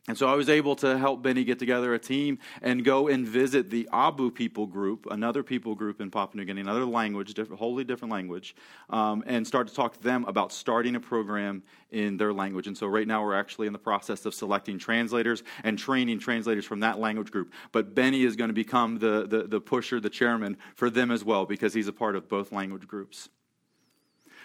And 0.09 0.17
so 0.17 0.27
I 0.27 0.33
was 0.33 0.49
able 0.49 0.75
to 0.77 0.97
help 0.97 1.21
Benny 1.21 1.43
get 1.43 1.59
together 1.59 1.93
a 1.93 1.99
team 1.99 2.39
and 2.63 2.83
go 2.83 3.09
and 3.09 3.27
visit 3.27 3.69
the 3.69 3.87
Abu 3.93 4.31
people 4.31 4.65
group, 4.65 5.05
another 5.11 5.43
people 5.43 5.75
group 5.75 6.01
in 6.01 6.09
Papua 6.09 6.41
New 6.41 6.45
Guinea, 6.45 6.61
another 6.61 6.83
language, 6.83 7.31
different, 7.35 7.59
wholly 7.59 7.83
different 7.83 8.11
language, 8.11 8.55
um, 8.89 9.23
and 9.27 9.45
start 9.45 9.67
to 9.67 9.73
talk 9.75 9.93
to 9.93 10.01
them 10.01 10.25
about 10.25 10.51
starting 10.51 10.95
a 10.95 10.99
program 10.99 11.61
in 11.91 12.17
their 12.17 12.33
language. 12.33 12.65
And 12.65 12.75
so 12.75 12.87
right 12.87 13.07
now 13.07 13.23
we're 13.23 13.35
actually 13.35 13.67
in 13.67 13.73
the 13.73 13.77
process 13.77 14.25
of 14.25 14.33
selecting 14.33 14.79
translators 14.79 15.43
and 15.63 15.77
training 15.77 16.17
translators 16.17 16.65
from 16.65 16.79
that 16.79 16.97
language 16.97 17.29
group. 17.29 17.53
But 17.71 17.93
Benny 17.93 18.23
is 18.23 18.35
going 18.35 18.49
to 18.49 18.55
become 18.55 18.97
the, 18.97 19.27
the, 19.27 19.43
the 19.43 19.61
pusher, 19.61 19.99
the 19.99 20.09
chairman 20.09 20.57
for 20.73 20.89
them 20.89 21.11
as 21.11 21.23
well, 21.23 21.45
because 21.45 21.75
he's 21.75 21.87
a 21.87 21.93
part 21.93 22.15
of 22.15 22.27
both 22.27 22.51
language 22.51 22.87
groups. 22.87 23.29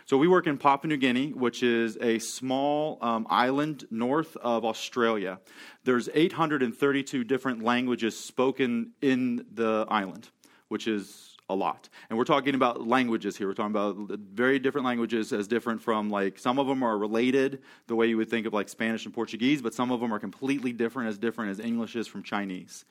So 0.06 0.18
we 0.18 0.28
work 0.28 0.46
in 0.46 0.58
Papua 0.58 0.90
New 0.90 0.98
Guinea, 0.98 1.30
which 1.30 1.62
is 1.62 1.96
a 1.98 2.18
small 2.18 2.98
um, 3.00 3.26
island 3.30 3.86
north 3.90 4.36
of 4.36 4.62
Australia. 4.62 5.40
There's 5.84 6.10
832 6.12 7.24
different 7.24 7.62
languages 7.62 8.14
spoken 8.14 8.92
in 9.00 9.46
the 9.50 9.86
island, 9.88 10.28
which 10.68 10.86
is 10.88 11.34
a 11.48 11.54
lot. 11.54 11.88
And 12.10 12.18
we're 12.18 12.24
talking 12.24 12.54
about 12.54 12.86
languages 12.86 13.38
here. 13.38 13.46
We're 13.46 13.54
talking 13.54 13.70
about 13.70 14.18
very 14.18 14.58
different 14.58 14.86
languages 14.86 15.32
as 15.32 15.48
different 15.48 15.80
from 15.80 16.10
like 16.10 16.38
some 16.38 16.58
of 16.58 16.66
them 16.66 16.82
are 16.82 16.98
related 16.98 17.62
the 17.86 17.96
way 17.96 18.06
you 18.06 18.18
would 18.18 18.28
think 18.28 18.46
of 18.46 18.52
like 18.52 18.68
Spanish 18.68 19.06
and 19.06 19.14
Portuguese, 19.14 19.62
but 19.62 19.72
some 19.72 19.90
of 19.90 20.00
them 20.00 20.12
are 20.12 20.18
completely 20.18 20.74
different 20.74 21.08
as 21.08 21.16
different 21.16 21.50
as 21.50 21.60
English 21.60 21.96
is 21.96 22.06
from 22.06 22.22
Chinese. 22.22 22.84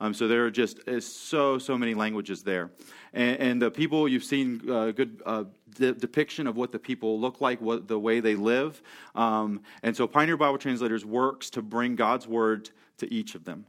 Um, 0.00 0.12
so 0.14 0.28
there 0.28 0.44
are 0.44 0.50
just 0.50 0.80
so 1.00 1.58
so 1.58 1.78
many 1.78 1.94
languages 1.94 2.42
there, 2.42 2.70
and, 3.12 3.38
and 3.38 3.62
the 3.62 3.70
people 3.70 4.06
you've 4.06 4.24
seen 4.24 4.62
a 4.68 4.74
uh, 4.74 4.90
good 4.92 5.22
uh, 5.24 5.44
de- 5.74 5.94
depiction 5.94 6.46
of 6.46 6.56
what 6.56 6.72
the 6.72 6.78
people 6.78 7.18
look 7.20 7.40
like, 7.40 7.60
what 7.60 7.88
the 7.88 7.98
way 7.98 8.20
they 8.20 8.34
live, 8.34 8.82
um, 9.14 9.60
and 9.82 9.96
so 9.96 10.06
Pioneer 10.06 10.36
Bible 10.36 10.58
Translators 10.58 11.04
works 11.04 11.50
to 11.50 11.62
bring 11.62 11.96
God's 11.96 12.26
word 12.26 12.70
to 12.98 13.12
each 13.12 13.34
of 13.34 13.44
them. 13.44 13.66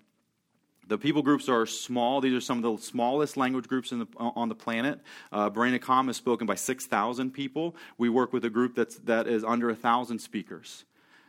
The 0.88 0.98
people 0.98 1.22
groups 1.22 1.50
are 1.50 1.66
small. 1.66 2.22
These 2.22 2.34
are 2.34 2.42
some 2.42 2.64
of 2.64 2.78
the 2.78 2.82
smallest 2.82 3.36
language 3.36 3.68
groups 3.68 3.90
the, 3.90 4.08
on 4.18 4.48
the 4.48 4.56
planet. 4.56 5.02
Uh, 5.32 5.50
Brainacom 5.50 6.10
is 6.10 6.16
spoken 6.16 6.48
by 6.48 6.56
6,000 6.56 7.32
people. 7.32 7.76
We 7.98 8.08
work 8.08 8.32
with 8.32 8.46
a 8.46 8.50
group 8.50 8.74
that's, 8.74 8.96
that 9.00 9.28
is 9.28 9.44
under 9.44 9.68
1,000 9.68 10.20
speakers. 10.20 10.86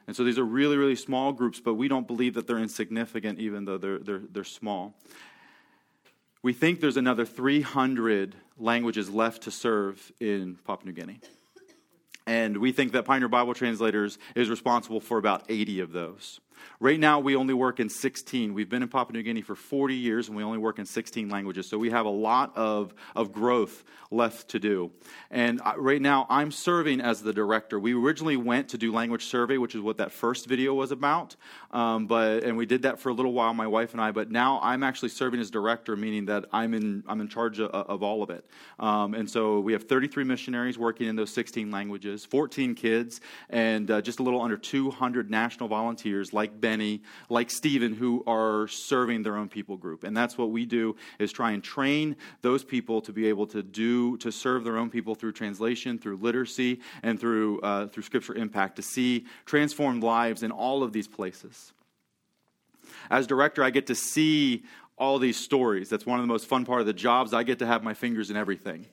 And 0.08 0.16
so 0.16 0.24
these 0.24 0.38
are 0.38 0.44
really, 0.44 0.78
really 0.78 0.96
small 0.96 1.32
groups, 1.32 1.60
but 1.60 1.74
we 1.74 1.86
don't 1.86 2.06
believe 2.06 2.32
that 2.34 2.46
they're 2.46 2.58
insignificant 2.58 3.38
even 3.38 3.66
though 3.66 3.76
they're, 3.76 3.98
they're, 3.98 4.22
they're 4.32 4.42
small. 4.42 4.94
We 6.42 6.54
think 6.54 6.80
there's 6.80 6.96
another 6.96 7.26
300 7.26 8.34
languages 8.56 9.10
left 9.10 9.42
to 9.42 9.50
serve 9.50 10.10
in 10.18 10.56
Papua 10.64 10.86
New 10.86 10.92
Guinea. 10.98 11.20
And 12.26 12.56
we 12.56 12.72
think 12.72 12.92
that 12.92 13.04
Pioneer 13.04 13.28
Bible 13.28 13.52
Translators 13.52 14.18
is 14.34 14.48
responsible 14.48 15.00
for 15.00 15.18
about 15.18 15.44
80 15.50 15.80
of 15.80 15.92
those. 15.92 16.40
Right 16.80 16.98
now, 16.98 17.20
we 17.20 17.36
only 17.36 17.54
work 17.54 17.80
in 17.80 17.88
16. 17.88 18.54
We've 18.54 18.68
been 18.68 18.82
in 18.82 18.88
Papua 18.88 19.16
New 19.16 19.22
Guinea 19.22 19.42
for 19.42 19.54
40 19.54 19.94
years, 19.94 20.28
and 20.28 20.36
we 20.36 20.42
only 20.42 20.58
work 20.58 20.78
in 20.78 20.86
16 20.86 21.28
languages. 21.28 21.68
So 21.68 21.78
we 21.78 21.90
have 21.90 22.06
a 22.06 22.10
lot 22.10 22.56
of, 22.56 22.94
of 23.16 23.32
growth 23.32 23.84
left 24.10 24.48
to 24.48 24.58
do. 24.58 24.90
And 25.30 25.60
right 25.76 26.00
now, 26.00 26.26
I'm 26.30 26.50
serving 26.50 27.00
as 27.00 27.22
the 27.22 27.32
director. 27.32 27.78
We 27.78 27.94
originally 27.94 28.36
went 28.36 28.70
to 28.70 28.78
do 28.78 28.92
language 28.92 29.26
survey, 29.26 29.58
which 29.58 29.74
is 29.74 29.80
what 29.80 29.98
that 29.98 30.12
first 30.12 30.46
video 30.46 30.74
was 30.74 30.90
about. 30.92 31.36
Um, 31.70 32.06
but 32.06 32.44
and 32.44 32.56
we 32.56 32.66
did 32.66 32.82
that 32.82 32.98
for 32.98 33.10
a 33.10 33.12
little 33.12 33.32
while, 33.32 33.52
my 33.52 33.66
wife 33.66 33.92
and 33.92 34.00
I. 34.00 34.10
But 34.10 34.30
now 34.30 34.60
I'm 34.62 34.82
actually 34.82 35.10
serving 35.10 35.40
as 35.40 35.50
director, 35.50 35.96
meaning 35.96 36.26
that 36.26 36.46
I'm 36.52 36.74
in 36.74 37.04
I'm 37.06 37.20
in 37.20 37.28
charge 37.28 37.60
of, 37.60 37.70
of 37.70 38.02
all 38.02 38.22
of 38.22 38.30
it. 38.30 38.46
Um, 38.78 39.14
and 39.14 39.28
so 39.28 39.60
we 39.60 39.72
have 39.72 39.84
33 39.84 40.24
missionaries 40.24 40.78
working 40.78 41.08
in 41.08 41.16
those 41.16 41.30
16 41.30 41.70
languages, 41.70 42.24
14 42.24 42.74
kids, 42.74 43.20
and 43.50 43.90
uh, 43.90 44.00
just 44.00 44.20
a 44.20 44.22
little 44.22 44.40
under 44.40 44.56
200 44.56 45.30
national 45.30 45.68
volunteers 45.68 46.32
like 46.32 46.47
like 46.48 46.60
Benny, 46.60 47.02
like 47.28 47.50
Stephen, 47.50 47.92
who 47.92 48.24
are 48.26 48.68
serving 48.68 49.22
their 49.22 49.36
own 49.36 49.48
people 49.48 49.76
group. 49.76 50.04
And 50.04 50.16
that's 50.16 50.38
what 50.38 50.50
we 50.50 50.64
do 50.64 50.96
is 51.18 51.30
try 51.30 51.52
and 51.52 51.62
train 51.62 52.16
those 52.40 52.64
people 52.64 53.02
to 53.02 53.12
be 53.12 53.28
able 53.28 53.46
to 53.48 53.62
do, 53.62 54.16
to 54.18 54.32
serve 54.32 54.64
their 54.64 54.78
own 54.78 54.88
people 54.88 55.14
through 55.14 55.32
translation, 55.32 55.98
through 55.98 56.16
literacy, 56.16 56.80
and 57.02 57.20
through, 57.20 57.60
uh, 57.60 57.88
through 57.88 58.02
scripture 58.02 58.34
impact, 58.34 58.76
to 58.76 58.82
see 58.82 59.26
transformed 59.44 60.02
lives 60.02 60.42
in 60.42 60.50
all 60.50 60.82
of 60.82 60.92
these 60.92 61.08
places. 61.08 61.72
As 63.10 63.26
director, 63.26 63.62
I 63.62 63.70
get 63.70 63.86
to 63.88 63.94
see 63.94 64.64
all 64.96 65.18
these 65.18 65.36
stories. 65.36 65.88
That's 65.88 66.06
one 66.06 66.18
of 66.18 66.22
the 66.22 66.32
most 66.32 66.46
fun 66.46 66.64
part 66.64 66.80
of 66.80 66.86
the 66.86 66.92
jobs. 66.92 67.32
I 67.34 67.42
get 67.42 67.58
to 67.60 67.66
have 67.66 67.82
my 67.82 67.94
fingers 67.94 68.30
in 68.30 68.36
everything. 68.36 68.86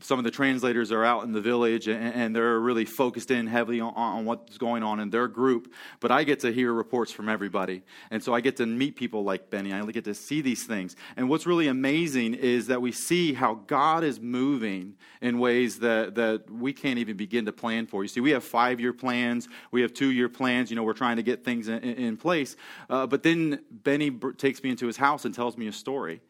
Some 0.00 0.18
of 0.18 0.24
the 0.24 0.30
translators 0.30 0.92
are 0.92 1.04
out 1.04 1.24
in 1.24 1.32
the 1.32 1.40
village 1.40 1.88
and, 1.88 2.14
and 2.14 2.36
they're 2.36 2.58
really 2.58 2.84
focused 2.84 3.30
in 3.30 3.46
heavily 3.46 3.80
on, 3.80 3.92
on, 3.94 4.24
what's 4.24 4.58
going 4.58 4.82
on 4.82 5.00
in 5.00 5.10
their 5.10 5.28
group. 5.28 5.72
But 6.00 6.10
I 6.10 6.24
get 6.24 6.40
to 6.40 6.52
hear 6.52 6.72
reports 6.72 7.12
from 7.12 7.28
everybody. 7.28 7.82
And 8.10 8.22
so 8.22 8.34
I 8.34 8.40
get 8.40 8.56
to 8.58 8.66
meet 8.66 8.96
people 8.96 9.24
like 9.24 9.50
Benny. 9.50 9.72
I 9.72 9.84
get 9.86 10.04
to 10.04 10.14
see 10.14 10.40
these 10.40 10.64
things. 10.64 10.96
And 11.16 11.28
what's 11.28 11.46
really 11.46 11.68
amazing 11.68 12.34
is 12.34 12.68
that 12.68 12.80
we 12.80 12.92
see 12.92 13.32
how 13.32 13.54
God 13.66 14.04
is 14.04 14.20
moving 14.20 14.94
in 15.20 15.38
ways 15.38 15.80
that, 15.80 16.14
that 16.14 16.50
we 16.50 16.72
can't 16.72 16.98
even 16.98 17.16
begin 17.16 17.46
to 17.46 17.52
plan 17.52 17.86
for. 17.86 18.02
You 18.02 18.08
see, 18.08 18.20
we 18.20 18.30
have 18.30 18.44
five 18.44 18.80
year 18.80 18.92
plans, 18.92 19.48
we 19.70 19.82
have 19.82 19.92
two 19.92 20.10
year 20.10 20.28
plans. 20.28 20.70
You 20.70 20.76
know, 20.76 20.82
we're 20.82 20.92
trying 20.92 21.16
to 21.16 21.22
get 21.22 21.44
things 21.44 21.68
in, 21.68 21.78
in 21.80 22.16
place. 22.16 22.56
Uh, 22.88 23.06
but 23.06 23.22
then 23.22 23.60
Benny 23.70 24.10
takes 24.10 24.62
me 24.62 24.70
into 24.70 24.86
his 24.86 24.96
house 24.96 25.24
and 25.24 25.34
tells 25.34 25.56
me 25.56 25.66
a 25.66 25.72
story 25.72 26.20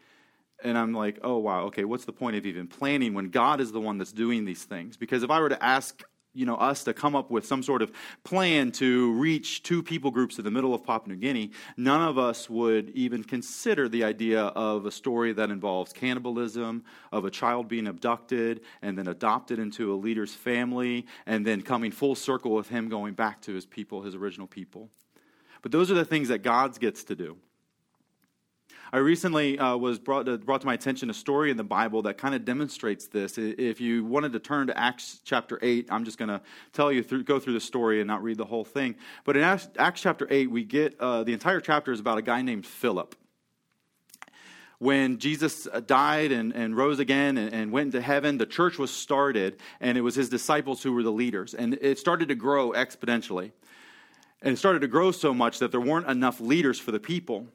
and 0.63 0.77
I'm 0.77 0.93
like, 0.93 1.19
oh, 1.23 1.39
wow, 1.39 1.63
okay, 1.65 1.85
what's 1.85 2.05
the 2.05 2.13
point 2.13 2.37
of 2.37 2.47
even 2.47 2.67
planning 2.67 3.15
when 3.15 3.31
God 3.31 3.61
is 3.61 3.73
the 3.73 3.81
one 3.81 3.99
that's 3.99 4.13
doing 4.13 4.45
these 4.45 4.65
things? 4.65 4.97
Because 4.97 5.23
if 5.23 5.31
I 5.31 5.41
were 5.41 5.49
to 5.49 5.63
ask 5.63 6.03
you 6.33 6.47
know 6.47 6.55
us 6.55 6.85
to 6.85 6.95
come 6.95 7.17
up 7.17 7.31
with 7.31 7.45
some 7.45 7.63
sort 7.63 7.83
of 7.83 7.91
plan 8.23 8.71
to 8.71 9.13
reach 9.15 9.63
two 9.63 9.83
people 9.83 10.11
groups 10.11 10.39
in 10.39 10.45
the 10.45 10.51
middle 10.51 10.75
of 10.75 10.85
Papua 10.85 11.15
New 11.15 11.21
Guinea, 11.21 11.51
none 11.77 12.07
of 12.09 12.19
us 12.19 12.49
would 12.49 12.91
even 12.91 13.25
consider 13.25 13.89
the 13.89 14.05
idea 14.05 14.43
of 14.43 14.87
a 14.87 14.91
story 14.91 15.33
that 15.33 15.51
involves 15.51 15.93
cannibalism, 15.93 16.85
of 17.11 17.25
a 17.25 17.31
child 17.31 17.69
being 17.69 17.87
abducted 17.87 18.61
and 18.83 18.97
then 18.97 19.09
adopted 19.09 19.59
into 19.59 19.93
a 19.93 19.97
leader's 19.97 20.35
family, 20.35 21.07
and 21.27 21.45
then 21.47 21.63
coming 21.63 21.91
full 21.91 22.15
circle 22.15 22.53
with 22.53 22.69
him 22.69 22.89
going 22.89 23.15
back 23.15 23.41
to 23.43 23.53
his 23.53 23.67
people, 23.67 24.03
his 24.03 24.15
original 24.15 24.47
people. 24.47 24.89
But 25.63 25.73
those 25.73 25.91
are 25.91 25.95
the 25.95 26.05
things 26.05 26.29
that 26.29 26.39
God 26.39 26.79
gets 26.79 27.05
to 27.05 27.17
do. 27.17 27.37
I 28.93 28.99
recently 28.99 29.57
uh, 29.57 29.77
was 29.77 30.01
brought 30.01 30.27
to, 30.27 30.37
brought 30.39 30.63
to 30.63 30.67
my 30.67 30.75
attention 30.75 31.11
a 31.11 31.15
story 31.15 31.53
in 31.53 31.57
the 31.57 31.63
Bible 31.63 32.03
that 32.03 32.19
kind 32.19 32.35
of 32.35 32.45
demonstrates 32.45 33.07
this. 33.07 33.39
If 33.39 33.81
you 33.81 34.05
wanted 34.05 34.33
to 34.33 34.41
turn 34.41 34.67
to 34.67 34.77
Acts 34.77 35.21
chapter 35.25 35.61
8, 35.63 35.87
I'm 35.91 36.05
just 36.05 36.19
going 36.19 36.29
to 36.29 36.41
tell 36.73 36.91
you, 36.91 37.05
through, 37.05 37.23
go 37.23 37.39
through 37.39 37.53
the 37.53 37.61
story 37.61 38.01
and 38.01 38.09
not 38.09 38.21
read 38.21 38.37
the 38.37 38.45
whole 38.45 38.65
thing. 38.65 38.97
But 39.25 39.37
in 39.37 39.45
Acts, 39.45 39.69
Acts 39.79 40.01
chapter 40.01 40.27
8, 40.29 40.51
we 40.51 40.65
get 40.65 40.99
uh, 40.99 41.23
the 41.23 41.33
entire 41.33 41.61
chapter 41.61 41.93
is 41.93 42.01
about 42.01 42.19
a 42.19 42.23
guy 42.23 42.43
named 42.43 42.67
Philip 42.67 43.15
when 44.79 45.19
Jesus 45.19 45.69
uh, 45.71 45.81
died 45.81 46.33
and, 46.33 46.53
and 46.55 46.75
rose 46.75 47.01
again 47.01 47.37
and, 47.37 47.53
and, 47.53 47.71
went 47.71 47.89
into 47.89 48.01
heaven, 48.01 48.39
the 48.39 48.47
church 48.47 48.79
was 48.79 48.91
started, 48.91 49.59
and 49.79 49.99
it 49.99 50.01
was 50.01 50.15
his 50.15 50.31
disciples 50.31 50.83
who 50.83 50.95
were 50.95 51.03
the 51.03 51.13
leaders. 51.13 51.53
And 51.53 51.75
it 51.83 51.99
started 51.99 52.29
to 52.29 52.35
grow 52.35 52.73
exponentially. 52.73 53.53
And 54.41 54.55
it 54.55 54.57
started 54.57 54.81
to 54.81 54.89
grow 54.89 55.13
so 55.13 55.35
much 55.35 55.59
that 55.59 55.71
there 55.71 55.83
weren't 55.83 56.09
enough 56.09 56.41
leaders 56.41 56.79
for 56.79 56.93
the 56.93 56.99
people. 56.99 57.47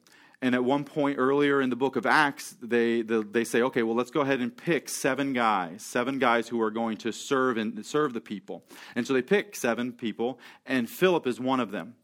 And 0.41 0.53
at 0.53 0.63
one 0.63 0.83
point 0.83 1.17
earlier 1.17 1.61
in 1.61 1.69
the 1.69 1.75
book 1.75 1.95
of 1.95 2.05
Acts, 2.05 2.55
they, 2.61 3.01
the, 3.01 3.23
they 3.23 3.43
say, 3.43 3.61
okay, 3.63 3.83
well, 3.83 3.95
let's 3.95 4.11
go 4.11 4.21
ahead 4.21 4.41
and 4.41 4.55
pick 4.55 4.89
seven 4.89 5.33
guys, 5.33 5.81
seven 5.81 6.19
guys 6.19 6.47
who 6.47 6.61
are 6.61 6.71
going 6.71 6.97
to 6.97 7.11
serve 7.11 7.57
and 7.57 7.85
serve 7.85 8.13
the 8.13 8.21
people. 8.21 8.63
And 8.95 9.07
so 9.07 9.13
they 9.13 9.21
pick 9.21 9.55
seven 9.55 9.93
people, 9.93 10.39
and 10.65 10.89
Philip 10.89 11.25
is 11.25 11.39
one 11.39 11.59
of 11.59 11.71
them. 11.71 11.95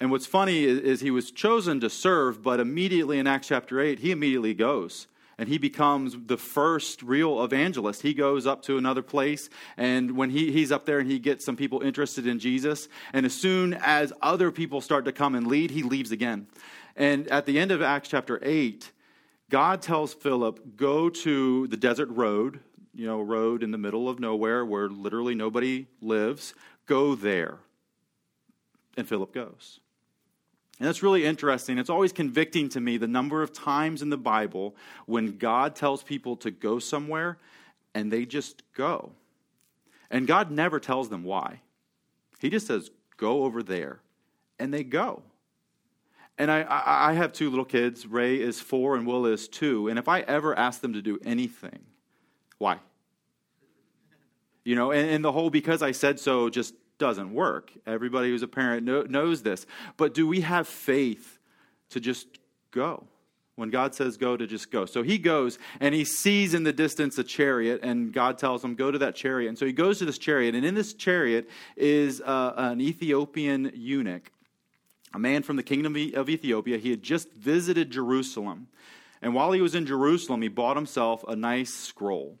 And 0.00 0.10
what's 0.10 0.26
funny 0.26 0.64
is, 0.64 0.80
is 0.80 1.00
he 1.00 1.10
was 1.10 1.30
chosen 1.30 1.80
to 1.80 1.88
serve, 1.88 2.42
but 2.42 2.60
immediately 2.60 3.18
in 3.18 3.26
Acts 3.26 3.48
chapter 3.48 3.80
8, 3.80 4.00
he 4.00 4.10
immediately 4.10 4.54
goes 4.54 5.06
and 5.38 5.48
he 5.48 5.58
becomes 5.58 6.16
the 6.26 6.36
first 6.36 7.02
real 7.02 7.42
evangelist. 7.42 8.02
He 8.02 8.14
goes 8.14 8.46
up 8.46 8.62
to 8.62 8.78
another 8.78 9.02
place, 9.02 9.48
and 9.76 10.16
when 10.16 10.30
he, 10.30 10.52
he's 10.52 10.70
up 10.70 10.84
there 10.84 10.98
and 10.98 11.10
he 11.10 11.18
gets 11.18 11.44
some 11.44 11.56
people 11.56 11.80
interested 11.80 12.26
in 12.26 12.38
Jesus, 12.38 12.88
and 13.12 13.26
as 13.26 13.34
soon 13.34 13.74
as 13.74 14.12
other 14.22 14.50
people 14.52 14.80
start 14.80 15.04
to 15.06 15.12
come 15.12 15.34
and 15.34 15.46
lead, 15.46 15.70
he 15.70 15.82
leaves 15.82 16.12
again. 16.12 16.46
And 16.96 17.28
at 17.28 17.46
the 17.46 17.58
end 17.58 17.70
of 17.70 17.82
Acts 17.82 18.08
chapter 18.08 18.38
8, 18.42 18.90
God 19.50 19.82
tells 19.82 20.14
Philip, 20.14 20.76
go 20.76 21.08
to 21.08 21.66
the 21.66 21.76
desert 21.76 22.08
road, 22.10 22.60
you 22.94 23.06
know, 23.06 23.20
road 23.20 23.62
in 23.62 23.70
the 23.70 23.78
middle 23.78 24.08
of 24.08 24.20
nowhere 24.20 24.64
where 24.64 24.88
literally 24.88 25.34
nobody 25.34 25.86
lives. 26.00 26.54
Go 26.86 27.14
there. 27.14 27.58
And 28.96 29.08
Philip 29.08 29.32
goes. 29.32 29.80
And 30.78 30.88
that's 30.88 31.02
really 31.02 31.24
interesting. 31.24 31.78
It's 31.78 31.90
always 31.90 32.12
convicting 32.12 32.68
to 32.70 32.80
me 32.80 32.96
the 32.96 33.06
number 33.06 33.42
of 33.42 33.52
times 33.52 34.02
in 34.02 34.10
the 34.10 34.16
Bible 34.16 34.74
when 35.06 35.38
God 35.38 35.76
tells 35.76 36.02
people 36.02 36.36
to 36.38 36.50
go 36.50 36.78
somewhere 36.78 37.38
and 37.94 38.10
they 38.10 38.26
just 38.26 38.62
go. 38.74 39.12
And 40.10 40.26
God 40.26 40.50
never 40.50 40.80
tells 40.80 41.08
them 41.08 41.24
why. 41.24 41.60
He 42.40 42.50
just 42.50 42.66
says, 42.66 42.90
go 43.16 43.44
over 43.44 43.62
there. 43.62 44.00
And 44.58 44.74
they 44.74 44.82
go. 44.82 45.22
And 46.38 46.50
I, 46.50 46.64
I, 46.68 47.12
have 47.12 47.32
two 47.32 47.50
little 47.50 47.64
kids. 47.64 48.06
Ray 48.06 48.40
is 48.40 48.58
four 48.58 48.96
and 48.96 49.06
Will 49.06 49.26
is 49.26 49.48
two. 49.48 49.88
And 49.88 49.98
if 49.98 50.08
I 50.08 50.20
ever 50.20 50.58
ask 50.58 50.80
them 50.80 50.94
to 50.94 51.02
do 51.02 51.18
anything, 51.24 51.80
why? 52.58 52.78
You 54.64 54.74
know, 54.74 54.92
and, 54.92 55.08
and 55.10 55.24
the 55.24 55.32
whole 55.32 55.50
because 55.50 55.82
I 55.82 55.92
said 55.92 56.18
so 56.18 56.48
just 56.48 56.74
doesn't 56.98 57.34
work. 57.34 57.72
Everybody 57.86 58.30
who's 58.30 58.42
a 58.42 58.48
parent 58.48 58.84
know, 58.84 59.02
knows 59.02 59.42
this. 59.42 59.66
But 59.96 60.14
do 60.14 60.26
we 60.26 60.40
have 60.40 60.66
faith 60.66 61.38
to 61.90 62.00
just 62.00 62.26
go? 62.70 63.04
When 63.56 63.68
God 63.68 63.94
says 63.94 64.16
go, 64.16 64.36
to 64.36 64.46
just 64.46 64.70
go. 64.70 64.86
So 64.86 65.02
he 65.02 65.18
goes 65.18 65.58
and 65.78 65.94
he 65.94 66.04
sees 66.04 66.54
in 66.54 66.62
the 66.64 66.72
distance 66.72 67.18
a 67.18 67.24
chariot, 67.24 67.80
and 67.82 68.10
God 68.10 68.38
tells 68.38 68.64
him, 68.64 68.74
Go 68.74 68.90
to 68.90 68.98
that 68.98 69.14
chariot. 69.14 69.50
And 69.50 69.58
so 69.58 69.66
he 69.66 69.72
goes 69.72 69.98
to 69.98 70.06
this 70.06 70.16
chariot, 70.16 70.54
and 70.54 70.64
in 70.64 70.74
this 70.74 70.94
chariot 70.94 71.50
is 71.76 72.22
uh, 72.22 72.54
an 72.56 72.80
Ethiopian 72.80 73.70
eunuch 73.74 74.32
a 75.14 75.18
man 75.18 75.42
from 75.42 75.56
the 75.56 75.62
kingdom 75.62 75.96
of 76.14 76.28
Ethiopia. 76.28 76.78
He 76.78 76.90
had 76.90 77.02
just 77.02 77.32
visited 77.32 77.90
Jerusalem. 77.90 78.68
And 79.20 79.34
while 79.34 79.52
he 79.52 79.60
was 79.60 79.74
in 79.74 79.86
Jerusalem, 79.86 80.42
he 80.42 80.48
bought 80.48 80.76
himself 80.76 81.24
a 81.28 81.36
nice 81.36 81.72
scroll. 81.72 82.38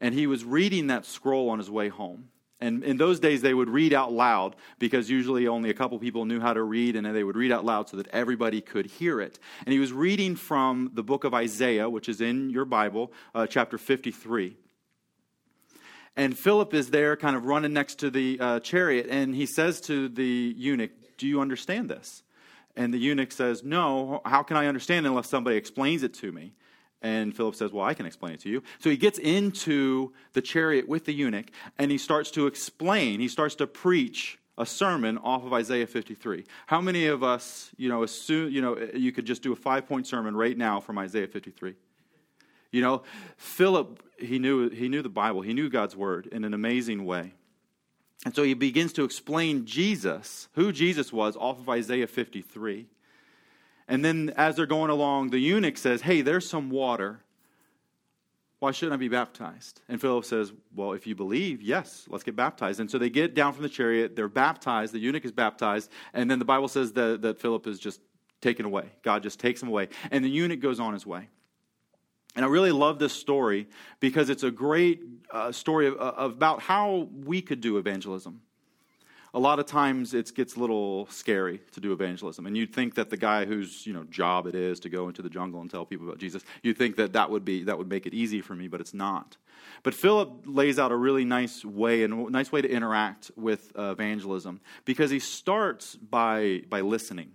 And 0.00 0.14
he 0.14 0.26
was 0.26 0.44
reading 0.44 0.88
that 0.88 1.06
scroll 1.06 1.48
on 1.48 1.58
his 1.58 1.70
way 1.70 1.88
home. 1.88 2.28
And 2.58 2.82
in 2.84 2.96
those 2.96 3.20
days, 3.20 3.42
they 3.42 3.52
would 3.52 3.68
read 3.68 3.92
out 3.92 4.12
loud 4.12 4.56
because 4.78 5.10
usually 5.10 5.46
only 5.46 5.68
a 5.68 5.74
couple 5.74 5.98
people 5.98 6.24
knew 6.24 6.40
how 6.40 6.54
to 6.54 6.62
read, 6.62 6.96
and 6.96 7.04
they 7.06 7.22
would 7.22 7.36
read 7.36 7.52
out 7.52 7.66
loud 7.66 7.88
so 7.88 7.98
that 7.98 8.08
everybody 8.08 8.62
could 8.62 8.86
hear 8.86 9.20
it. 9.20 9.38
And 9.66 9.72
he 9.74 9.78
was 9.78 9.92
reading 9.92 10.36
from 10.36 10.90
the 10.94 11.02
book 11.02 11.24
of 11.24 11.34
Isaiah, 11.34 11.90
which 11.90 12.08
is 12.08 12.22
in 12.22 12.48
your 12.48 12.64
Bible, 12.64 13.12
uh, 13.34 13.46
chapter 13.46 13.76
53. 13.76 14.56
And 16.16 16.36
Philip 16.36 16.72
is 16.72 16.90
there, 16.90 17.14
kind 17.14 17.36
of 17.36 17.44
running 17.44 17.74
next 17.74 17.96
to 17.96 18.10
the 18.10 18.40
uh, 18.40 18.60
chariot, 18.60 19.06
and 19.10 19.34
he 19.34 19.44
says 19.44 19.82
to 19.82 20.08
the 20.08 20.54
eunuch, 20.56 20.92
do 21.16 21.26
you 21.26 21.40
understand 21.40 21.88
this? 21.88 22.22
And 22.76 22.92
the 22.92 22.98
eunuch 22.98 23.32
says, 23.32 23.64
No, 23.64 24.20
how 24.24 24.42
can 24.42 24.56
I 24.56 24.66
understand 24.66 25.06
unless 25.06 25.28
somebody 25.28 25.56
explains 25.56 26.02
it 26.02 26.14
to 26.14 26.32
me? 26.32 26.52
And 27.02 27.36
Philip 27.36 27.54
says, 27.54 27.72
Well, 27.72 27.84
I 27.84 27.94
can 27.94 28.06
explain 28.06 28.34
it 28.34 28.40
to 28.40 28.48
you. 28.48 28.62
So 28.78 28.90
he 28.90 28.96
gets 28.96 29.18
into 29.18 30.12
the 30.32 30.42
chariot 30.42 30.88
with 30.88 31.04
the 31.04 31.12
eunuch 31.12 31.50
and 31.78 31.90
he 31.90 31.98
starts 31.98 32.30
to 32.32 32.46
explain, 32.46 33.20
he 33.20 33.28
starts 33.28 33.54
to 33.56 33.66
preach 33.66 34.38
a 34.58 34.66
sermon 34.66 35.18
off 35.18 35.44
of 35.44 35.52
Isaiah 35.52 35.86
53. 35.86 36.44
How 36.66 36.80
many 36.80 37.06
of 37.06 37.22
us, 37.22 37.70
you 37.76 37.88
know, 37.88 38.02
assume, 38.02 38.50
you 38.50 38.62
know, 38.62 38.78
you 38.94 39.12
could 39.12 39.26
just 39.26 39.42
do 39.42 39.52
a 39.52 39.56
five 39.56 39.86
point 39.86 40.06
sermon 40.06 40.36
right 40.36 40.56
now 40.56 40.80
from 40.80 40.98
Isaiah 40.98 41.28
53? 41.28 41.74
You 42.72 42.82
know, 42.82 43.02
Philip, 43.36 44.02
he 44.18 44.38
knew, 44.38 44.68
he 44.70 44.88
knew 44.88 45.02
the 45.02 45.08
Bible, 45.08 45.42
he 45.42 45.54
knew 45.54 45.68
God's 45.68 45.96
word 45.96 46.26
in 46.26 46.44
an 46.44 46.54
amazing 46.54 47.04
way. 47.04 47.34
And 48.24 48.34
so 48.34 48.42
he 48.42 48.54
begins 48.54 48.92
to 48.94 49.04
explain 49.04 49.66
Jesus, 49.66 50.48
who 50.54 50.72
Jesus 50.72 51.12
was, 51.12 51.36
off 51.36 51.58
of 51.58 51.68
Isaiah 51.68 52.06
53. 52.06 52.86
And 53.88 54.04
then 54.04 54.32
as 54.36 54.56
they're 54.56 54.66
going 54.66 54.90
along, 54.90 55.30
the 55.30 55.38
eunuch 55.38 55.78
says, 55.78 56.02
Hey, 56.02 56.22
there's 56.22 56.48
some 56.48 56.70
water. 56.70 57.20
Why 58.58 58.72
shouldn't 58.72 58.94
I 58.94 58.96
be 58.96 59.08
baptized? 59.08 59.82
And 59.88 60.00
Philip 60.00 60.24
says, 60.24 60.52
Well, 60.74 60.92
if 60.92 61.06
you 61.06 61.14
believe, 61.14 61.62
yes, 61.62 62.06
let's 62.08 62.24
get 62.24 62.34
baptized. 62.34 62.80
And 62.80 62.90
so 62.90 62.98
they 62.98 63.10
get 63.10 63.34
down 63.34 63.52
from 63.52 63.62
the 63.62 63.68
chariot, 63.68 64.16
they're 64.16 64.28
baptized, 64.28 64.92
the 64.92 64.98
eunuch 64.98 65.24
is 65.24 65.32
baptized, 65.32 65.90
and 66.12 66.30
then 66.30 66.38
the 66.38 66.44
Bible 66.44 66.68
says 66.68 66.92
that, 66.94 67.22
that 67.22 67.38
Philip 67.38 67.66
is 67.66 67.78
just 67.78 68.00
taken 68.40 68.64
away. 68.64 68.86
God 69.02 69.22
just 69.22 69.38
takes 69.38 69.62
him 69.62 69.68
away. 69.68 69.88
And 70.10 70.24
the 70.24 70.30
eunuch 70.30 70.60
goes 70.60 70.80
on 70.80 70.94
his 70.94 71.06
way. 71.06 71.28
And 72.36 72.44
I 72.44 72.48
really 72.48 72.70
love 72.70 72.98
this 72.98 73.14
story 73.14 73.66
because 73.98 74.28
it's 74.28 74.42
a 74.42 74.50
great 74.50 75.02
uh, 75.30 75.50
story 75.52 75.88
of, 75.88 75.96
of 75.96 76.32
about 76.32 76.60
how 76.60 77.08
we 77.24 77.40
could 77.40 77.62
do 77.62 77.78
evangelism. 77.78 78.42
A 79.32 79.40
lot 79.40 79.58
of 79.58 79.66
times 79.66 80.14
it 80.14 80.34
gets 80.34 80.56
a 80.56 80.60
little 80.60 81.06
scary 81.10 81.60
to 81.72 81.80
do 81.80 81.92
evangelism. 81.92 82.46
And 82.46 82.56
you'd 82.56 82.74
think 82.74 82.94
that 82.94 83.10
the 83.10 83.16
guy 83.16 83.44
whose 83.44 83.86
you 83.86 83.92
know, 83.92 84.04
job 84.04 84.46
it 84.46 84.54
is 84.54 84.80
to 84.80 84.88
go 84.88 85.08
into 85.08 85.20
the 85.20 85.28
jungle 85.28 85.60
and 85.60 85.70
tell 85.70 85.84
people 85.84 86.06
about 86.06 86.18
Jesus, 86.18 86.42
you'd 86.62 86.78
think 86.78 86.96
that 86.96 87.12
that 87.14 87.30
would, 87.30 87.44
be, 87.44 87.64
that 87.64 87.76
would 87.76 87.88
make 87.88 88.06
it 88.06 88.14
easy 88.14 88.40
for 88.40 88.54
me, 88.54 88.68
but 88.68 88.80
it's 88.80 88.94
not. 88.94 89.36
But 89.82 89.94
Philip 89.94 90.44
lays 90.46 90.78
out 90.78 90.92
a 90.92 90.96
really 90.96 91.24
nice 91.24 91.64
way 91.64 92.02
and 92.02 92.28
a 92.28 92.30
nice 92.30 92.52
way 92.52 92.62
to 92.62 92.68
interact 92.68 93.30
with 93.36 93.72
uh, 93.78 93.90
evangelism 93.92 94.60
because 94.84 95.10
he 95.10 95.18
starts 95.18 95.96
by, 95.96 96.62
by 96.68 96.80
listening. 96.80 97.32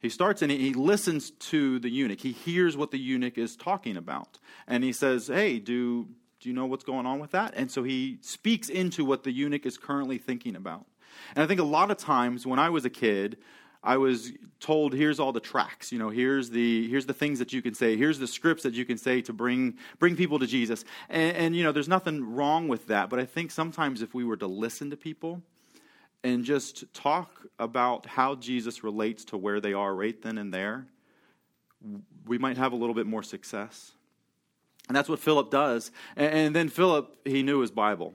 He 0.00 0.08
starts 0.08 0.42
and 0.42 0.52
he 0.52 0.74
listens 0.74 1.30
to 1.30 1.78
the 1.80 1.90
eunuch. 1.90 2.20
He 2.20 2.32
hears 2.32 2.76
what 2.76 2.90
the 2.90 2.98
eunuch 2.98 3.36
is 3.36 3.56
talking 3.56 3.96
about. 3.96 4.38
And 4.66 4.84
he 4.84 4.92
says, 4.92 5.26
Hey, 5.26 5.58
do, 5.58 6.08
do 6.40 6.48
you 6.48 6.54
know 6.54 6.66
what's 6.66 6.84
going 6.84 7.06
on 7.06 7.18
with 7.18 7.32
that? 7.32 7.54
And 7.56 7.70
so 7.70 7.82
he 7.82 8.18
speaks 8.20 8.68
into 8.68 9.04
what 9.04 9.24
the 9.24 9.32
eunuch 9.32 9.66
is 9.66 9.76
currently 9.76 10.18
thinking 10.18 10.54
about. 10.54 10.86
And 11.34 11.42
I 11.42 11.46
think 11.46 11.58
a 11.58 11.64
lot 11.64 11.90
of 11.90 11.96
times 11.96 12.46
when 12.46 12.60
I 12.60 12.70
was 12.70 12.84
a 12.84 12.90
kid, 12.90 13.38
I 13.82 13.96
was 13.96 14.32
told, 14.60 14.92
here's 14.92 15.18
all 15.18 15.32
the 15.32 15.40
tracks. 15.40 15.90
You 15.90 15.98
know, 15.98 16.10
here's 16.10 16.50
the 16.50 16.88
here's 16.88 17.06
the 17.06 17.14
things 17.14 17.38
that 17.38 17.52
you 17.52 17.62
can 17.62 17.74
say. 17.74 17.96
Here's 17.96 18.18
the 18.18 18.26
scripts 18.26 18.64
that 18.64 18.74
you 18.74 18.84
can 18.84 18.98
say 18.98 19.20
to 19.22 19.32
bring 19.32 19.78
bring 19.98 20.16
people 20.16 20.38
to 20.40 20.46
Jesus. 20.46 20.84
And, 21.08 21.36
and 21.36 21.56
you 21.56 21.64
know, 21.64 21.72
there's 21.72 21.88
nothing 21.88 22.34
wrong 22.34 22.68
with 22.68 22.86
that. 22.88 23.08
But 23.08 23.18
I 23.18 23.24
think 23.24 23.50
sometimes 23.50 24.02
if 24.02 24.14
we 24.14 24.24
were 24.24 24.36
to 24.36 24.46
listen 24.46 24.90
to 24.90 24.96
people 24.96 25.42
and 26.24 26.44
just 26.44 26.92
talk 26.94 27.46
about 27.58 28.06
how 28.06 28.34
Jesus 28.34 28.82
relates 28.82 29.24
to 29.26 29.36
where 29.36 29.60
they 29.60 29.72
are 29.72 29.94
right 29.94 30.20
then 30.20 30.38
and 30.38 30.52
there, 30.52 30.86
we 32.26 32.38
might 32.38 32.56
have 32.56 32.72
a 32.72 32.76
little 32.76 32.94
bit 32.94 33.06
more 33.06 33.22
success. 33.22 33.92
And 34.88 34.96
that's 34.96 35.08
what 35.08 35.20
Philip 35.20 35.50
does. 35.50 35.90
And, 36.16 36.56
then 36.56 36.68
Philip, 36.68 37.14
he 37.24 37.42
knew 37.42 37.60
his 37.60 37.70
Bible. 37.70 38.14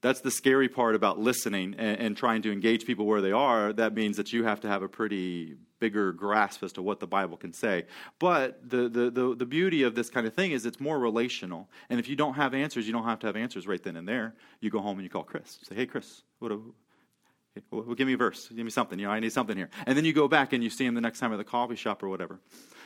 That's 0.00 0.20
the 0.20 0.30
scary 0.30 0.68
part 0.68 0.94
about 0.94 1.18
listening 1.18 1.74
and, 1.78 1.98
and, 1.98 2.16
trying 2.16 2.42
to 2.42 2.52
engage 2.52 2.84
people 2.86 3.06
where 3.06 3.20
they 3.20 3.32
are. 3.32 3.72
That 3.72 3.94
means 3.94 4.16
that 4.18 4.32
you 4.32 4.44
have 4.44 4.60
to 4.60 4.68
have 4.68 4.82
a 4.82 4.88
pretty 4.88 5.56
bigger 5.80 6.12
grasp 6.12 6.62
as 6.62 6.72
to 6.72 6.82
what 6.82 7.00
the 7.00 7.06
Bible 7.06 7.36
can 7.36 7.52
say. 7.52 7.86
But 8.18 8.68
the, 8.68 8.88
the, 8.88 9.10
the, 9.10 9.34
the, 9.36 9.46
beauty 9.46 9.82
of 9.82 9.94
this 9.94 10.10
kind 10.10 10.26
of 10.26 10.34
thing 10.34 10.52
is 10.52 10.66
it's 10.66 10.80
more 10.80 10.98
relational. 10.98 11.68
And 11.90 11.98
if 12.00 12.08
you 12.08 12.16
don't 12.16 12.34
have 12.34 12.54
answers, 12.54 12.86
you 12.86 12.92
don't 12.92 13.04
have 13.04 13.18
to 13.20 13.26
have 13.26 13.36
answers 13.36 13.66
right 13.66 13.82
then 13.82 13.96
and 13.96 14.08
there. 14.08 14.34
You 14.60 14.70
go 14.70 14.80
home 14.80 14.98
and 14.98 15.04
you 15.04 15.10
call 15.10 15.24
Chris. 15.24 15.58
Say, 15.62 15.74
hey, 15.74 15.86
Chris, 15.86 16.22
what, 16.38 16.52
well, 17.70 17.94
give 17.94 18.06
me 18.06 18.14
a 18.14 18.16
verse. 18.16 18.48
Give 18.48 18.64
me 18.64 18.70
something. 18.70 18.98
You 18.98 19.06
know, 19.06 19.12
I 19.12 19.20
need 19.20 19.32
something 19.32 19.56
here. 19.56 19.70
And 19.86 19.96
then 19.96 20.04
you 20.04 20.12
go 20.12 20.28
back 20.28 20.52
and 20.52 20.62
you 20.62 20.70
see 20.70 20.84
him 20.84 20.94
the 20.94 21.00
next 21.00 21.18
time 21.18 21.32
at 21.32 21.36
the 21.36 21.44
coffee 21.44 21.76
shop 21.76 22.02
or 22.02 22.08
whatever. 22.08 22.40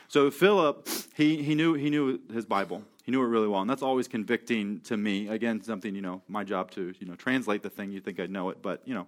So 0.07 0.29
Philip, 0.31 0.87
he, 1.15 1.41
he, 1.41 1.55
knew, 1.55 1.73
he 1.73 1.89
knew 1.89 2.19
his 2.31 2.45
Bible. 2.45 2.83
He 3.03 3.11
knew 3.11 3.21
it 3.21 3.27
really 3.27 3.49
well, 3.49 3.61
and 3.61 3.69
that's 3.69 3.81
always 3.81 4.07
convicting 4.07 4.79
to 4.81 4.95
me. 4.95 5.27
Again, 5.27 5.61
something 5.61 5.93
you 5.93 6.01
know, 6.01 6.21
my 6.29 6.45
job 6.45 6.71
to 6.71 6.93
you 6.99 7.05
know 7.05 7.15
translate 7.15 7.61
the 7.61 7.69
thing. 7.69 7.91
You 7.91 7.99
think 7.99 8.17
I 8.19 8.27
know 8.27 8.49
it, 8.49 8.61
but 8.61 8.81
you 8.85 8.93
know, 8.93 9.07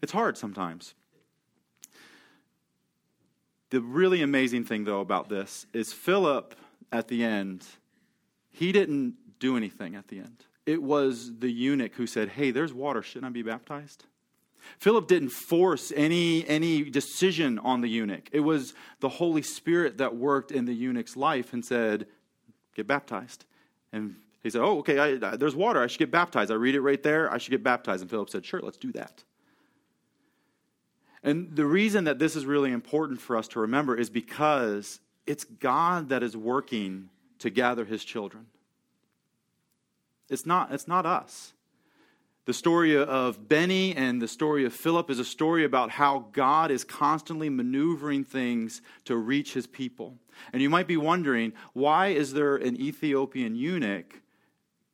it's 0.00 0.12
hard 0.12 0.38
sometimes. 0.38 0.94
The 3.70 3.80
really 3.80 4.22
amazing 4.22 4.64
thing, 4.64 4.84
though, 4.84 5.00
about 5.00 5.28
this 5.28 5.66
is 5.72 5.92
Philip 5.92 6.54
at 6.90 7.08
the 7.08 7.22
end, 7.22 7.66
he 8.50 8.72
didn't 8.72 9.14
do 9.38 9.56
anything 9.56 9.94
at 9.94 10.08
the 10.08 10.18
end. 10.18 10.44
It 10.66 10.82
was 10.82 11.38
the 11.38 11.50
eunuch 11.50 11.94
who 11.94 12.06
said, 12.06 12.30
Hey, 12.30 12.50
there's 12.50 12.72
water. 12.72 13.02
Shouldn't 13.02 13.26
I 13.26 13.32
be 13.32 13.42
baptized? 13.42 14.04
Philip 14.78 15.06
didn't 15.06 15.30
force 15.30 15.92
any, 15.94 16.46
any 16.46 16.82
decision 16.84 17.58
on 17.60 17.80
the 17.80 17.88
eunuch. 17.88 18.28
It 18.32 18.40
was 18.40 18.74
the 19.00 19.08
Holy 19.08 19.42
Spirit 19.42 19.98
that 19.98 20.16
worked 20.16 20.50
in 20.50 20.64
the 20.66 20.74
eunuch's 20.74 21.16
life 21.16 21.52
and 21.52 21.64
said, 21.64 22.06
Get 22.74 22.86
baptized. 22.86 23.44
And 23.92 24.16
he 24.42 24.50
said, 24.50 24.62
Oh, 24.62 24.78
okay, 24.78 24.98
I, 24.98 25.36
there's 25.36 25.56
water. 25.56 25.82
I 25.82 25.86
should 25.86 25.98
get 25.98 26.10
baptized. 26.10 26.50
I 26.50 26.54
read 26.54 26.74
it 26.74 26.80
right 26.80 27.02
there. 27.02 27.32
I 27.32 27.38
should 27.38 27.50
get 27.50 27.62
baptized. 27.62 28.02
And 28.02 28.10
Philip 28.10 28.30
said, 28.30 28.44
Sure, 28.44 28.60
let's 28.60 28.78
do 28.78 28.92
that. 28.92 29.24
And 31.22 31.54
the 31.54 31.66
reason 31.66 32.04
that 32.04 32.18
this 32.18 32.36
is 32.36 32.46
really 32.46 32.70
important 32.70 33.20
for 33.20 33.36
us 33.36 33.48
to 33.48 33.60
remember 33.60 33.96
is 33.96 34.10
because 34.10 35.00
it's 35.26 35.44
God 35.44 36.08
that 36.10 36.22
is 36.22 36.36
working 36.36 37.10
to 37.40 37.50
gather 37.50 37.84
his 37.84 38.04
children. 38.04 38.46
It's 40.28 40.46
not, 40.46 40.72
it's 40.72 40.88
not 40.88 41.06
us. 41.06 41.52
The 42.44 42.54
story 42.54 42.96
of 42.96 43.46
Benny 43.46 43.94
and 43.94 44.22
the 44.22 44.28
story 44.28 44.64
of 44.64 44.72
Philip 44.72 45.10
is 45.10 45.18
a 45.18 45.24
story 45.24 45.64
about 45.64 45.90
how 45.90 46.28
God 46.32 46.70
is 46.70 46.82
constantly 46.82 47.50
maneuvering 47.50 48.24
things 48.24 48.80
to 49.04 49.16
reach 49.16 49.52
his 49.52 49.66
people. 49.66 50.16
And 50.52 50.62
you 50.62 50.70
might 50.70 50.86
be 50.86 50.96
wondering, 50.96 51.52
why 51.74 52.08
is 52.08 52.32
there 52.32 52.56
an 52.56 52.80
Ethiopian 52.80 53.54
eunuch 53.54 54.22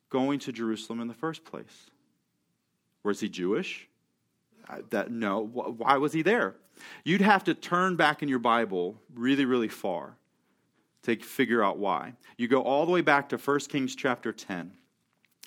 going 0.09 0.39
to 0.39 0.51
Jerusalem 0.51 0.99
in 0.99 1.07
the 1.07 1.13
first 1.13 1.45
place? 1.45 1.89
Was 3.03 3.21
he 3.21 3.29
Jewish? 3.29 3.87
That, 4.89 5.11
no. 5.11 5.41
Why 5.45 5.97
was 5.97 6.13
he 6.13 6.21
there? 6.21 6.55
You'd 7.03 7.21
have 7.21 7.43
to 7.45 7.53
turn 7.53 7.95
back 7.95 8.21
in 8.21 8.29
your 8.29 8.39
Bible 8.39 8.99
really, 9.13 9.45
really 9.45 9.67
far 9.67 10.17
to 11.03 11.15
figure 11.17 11.63
out 11.63 11.77
why. 11.77 12.13
You 12.37 12.47
go 12.47 12.63
all 12.63 12.85
the 12.85 12.91
way 12.91 13.01
back 13.01 13.29
to 13.29 13.37
1 13.37 13.59
Kings 13.69 13.95
chapter 13.95 14.31
10. 14.31 14.71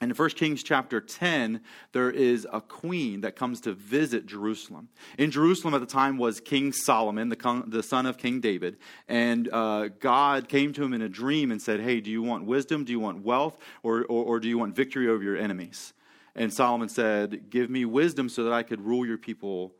And 0.01 0.13
in 0.13 0.17
1 0.17 0.31
Kings 0.31 0.63
chapter 0.63 1.01
10, 1.01 1.61
there 1.91 2.11
is 2.11 2.47
a 2.53 2.61
queen 2.61 3.23
that 3.23 3.35
comes 3.35 3.61
to 3.63 3.73
visit 3.73 4.27
Jerusalem. 4.27 4.89
In 5.19 5.33
Jerusalem 5.33 5.75
at 5.75 5.81
the 5.81 5.87
time 5.87 6.19
was 6.19 6.39
King 6.39 6.73
Solomon, 6.73 7.29
the, 7.29 7.65
the 7.67 7.83
son 7.83 8.07
of 8.07 8.17
King 8.17 8.41
David. 8.41 8.77
And 9.09 9.49
uh, 9.53 9.89
God 9.99 10.49
came 10.49 10.73
to 10.75 10.85
him 10.85 10.93
in 10.93 11.03
a 11.03 11.09
dream 11.09 11.51
and 11.51 11.61
said, 11.61 11.81
Hey, 11.81 12.01
do 12.01 12.13
you 12.13 12.23
want 12.23 12.45
wisdom? 12.45 12.85
Do 12.85 12.93
you 12.93 13.01
want 13.01 13.25
wealth? 13.25 13.59
Or, 13.83 14.05
or, 14.05 14.25
or 14.25 14.41
do 14.41 14.49
you 14.49 14.57
want 14.57 14.77
victory 14.77 15.09
over 15.09 15.23
your 15.23 15.37
enemies? 15.37 15.93
And 16.39 16.55
Solomon 16.55 16.89
said, 16.89 17.51
Give 17.51 17.69
me 17.69 17.85
wisdom 17.85 18.29
so 18.29 18.45
that 18.45 18.53
I 18.53 18.63
could 18.63 18.81
rule 18.81 19.05
your 19.05 19.19
people 19.19 19.75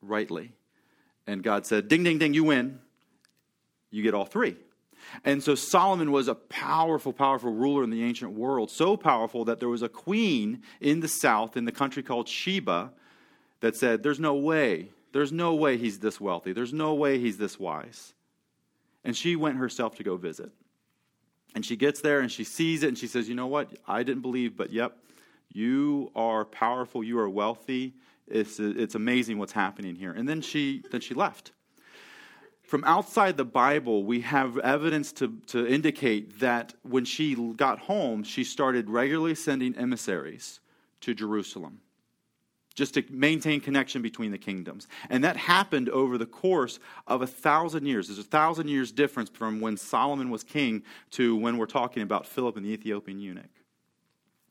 rightly. 0.00 0.52
And 1.26 1.42
God 1.42 1.66
said, 1.66 1.86
Ding, 1.86 2.02
ding, 2.02 2.18
ding, 2.18 2.32
you 2.32 2.44
win. 2.44 2.80
You 3.90 4.02
get 4.02 4.14
all 4.14 4.24
three. 4.24 4.56
And 5.22 5.42
so 5.42 5.54
Solomon 5.54 6.10
was 6.10 6.26
a 6.26 6.34
powerful, 6.34 7.12
powerful 7.12 7.52
ruler 7.52 7.84
in 7.84 7.90
the 7.90 8.02
ancient 8.02 8.32
world, 8.32 8.70
so 8.70 8.96
powerful 8.96 9.44
that 9.44 9.60
there 9.60 9.68
was 9.68 9.82
a 9.82 9.88
queen 9.88 10.62
in 10.80 11.00
the 11.00 11.08
south, 11.08 11.56
in 11.56 11.66
the 11.66 11.72
country 11.72 12.02
called 12.02 12.26
Sheba, 12.26 12.90
that 13.60 13.76
said, 13.76 14.02
There's 14.02 14.18
no 14.18 14.34
way, 14.34 14.88
there's 15.12 15.30
no 15.30 15.54
way 15.54 15.76
he's 15.76 15.98
this 15.98 16.18
wealthy, 16.18 16.54
there's 16.54 16.72
no 16.72 16.94
way 16.94 17.18
he's 17.18 17.36
this 17.36 17.60
wise. 17.60 18.14
And 19.04 19.14
she 19.14 19.36
went 19.36 19.58
herself 19.58 19.96
to 19.96 20.02
go 20.02 20.16
visit. 20.16 20.50
And 21.54 21.66
she 21.66 21.76
gets 21.76 22.00
there 22.00 22.20
and 22.20 22.32
she 22.32 22.44
sees 22.44 22.82
it 22.82 22.88
and 22.88 22.98
she 22.98 23.06
says, 23.06 23.28
You 23.28 23.34
know 23.34 23.46
what? 23.46 23.70
I 23.86 24.02
didn't 24.04 24.22
believe, 24.22 24.56
but 24.56 24.72
yep, 24.72 24.96
you 25.50 26.10
are 26.14 26.44
powerful, 26.44 27.02
you 27.02 27.18
are 27.18 27.28
wealthy. 27.28 27.94
It's, 28.26 28.60
it's 28.60 28.94
amazing 28.94 29.38
what's 29.38 29.52
happening 29.52 29.94
here. 29.94 30.12
And 30.12 30.28
then 30.28 30.42
she, 30.42 30.82
then 30.90 31.00
she 31.00 31.14
left 31.14 31.52
from 32.68 32.84
outside 32.84 33.38
the 33.38 33.46
Bible, 33.46 34.04
we 34.04 34.20
have 34.20 34.58
evidence 34.58 35.10
to, 35.12 35.38
to 35.46 35.66
indicate 35.66 36.38
that 36.40 36.74
when 36.82 37.06
she 37.06 37.34
got 37.54 37.78
home, 37.78 38.22
she 38.22 38.44
started 38.44 38.90
regularly 38.90 39.34
sending 39.34 39.74
emissaries 39.74 40.60
to 41.00 41.14
Jerusalem 41.14 41.80
just 42.74 42.92
to 42.94 43.02
maintain 43.08 43.60
connection 43.60 44.02
between 44.02 44.32
the 44.32 44.38
kingdoms. 44.38 44.86
And 45.08 45.24
that 45.24 45.38
happened 45.38 45.88
over 45.88 46.18
the 46.18 46.26
course 46.26 46.78
of 47.06 47.22
a 47.22 47.26
thousand 47.26 47.86
years. 47.86 48.08
There's 48.08 48.18
a 48.18 48.22
thousand 48.22 48.68
years 48.68 48.92
difference 48.92 49.30
from 49.30 49.62
when 49.62 49.78
Solomon 49.78 50.28
was 50.28 50.44
king 50.44 50.82
to 51.12 51.34
when 51.34 51.56
we're 51.56 51.66
talking 51.66 52.02
about 52.02 52.26
Philip 52.26 52.58
and 52.58 52.66
the 52.66 52.70
Ethiopian 52.70 53.18
eunuch. 53.18 53.57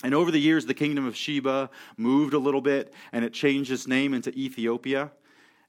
And 0.04 0.14
over 0.14 0.30
the 0.32 0.40
years, 0.40 0.66
the 0.66 0.74
kingdom 0.74 1.06
of 1.06 1.16
Sheba 1.16 1.70
moved 1.98 2.34
a 2.34 2.40
little 2.40 2.62
bit 2.62 2.94
and 3.12 3.26
it 3.26 3.34
changed 3.34 3.72
its 3.72 3.88
name 3.88 4.14
into 4.14 4.32
Ethiopia. 4.38 5.12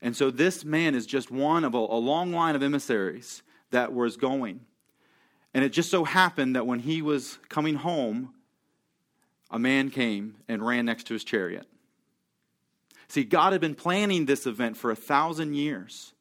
And 0.03 0.15
so 0.15 0.31
this 0.31 0.65
man 0.65 0.95
is 0.95 1.07
just 1.07 1.31
one 1.31 1.65
of 1.65 1.75
a, 1.75 1.79
a 1.79 1.99
long 1.99 2.33
line 2.33 2.55
of 2.55 2.63
emissaries 2.63 3.43
that 3.71 3.93
was 3.93 4.17
going. 4.17 4.61
And 5.55 5.65
it 5.65 5.71
just 5.71 5.91
so 5.91 6.05
happened 6.05 6.57
that 6.57 6.67
when 6.67 6.81
he 6.81 7.03
was 7.03 7.39
coming 7.49 7.77
home, 7.77 8.35
a 9.51 9.59
man 9.59 9.91
came 9.91 10.37
and 10.47 10.65
ran 10.65 10.85
next 10.85 11.05
to 11.05 11.15
his 11.15 11.25
chariot. 11.25 11.67
See, 13.09 13.25
God 13.25 13.53
had 13.53 13.61
been 13.63 13.75
planning 13.75 14.27
this 14.27 14.47
event 14.47 14.77
for 14.77 14.91
a 14.91 14.97
thousand 14.97 15.55
years. 15.55 16.13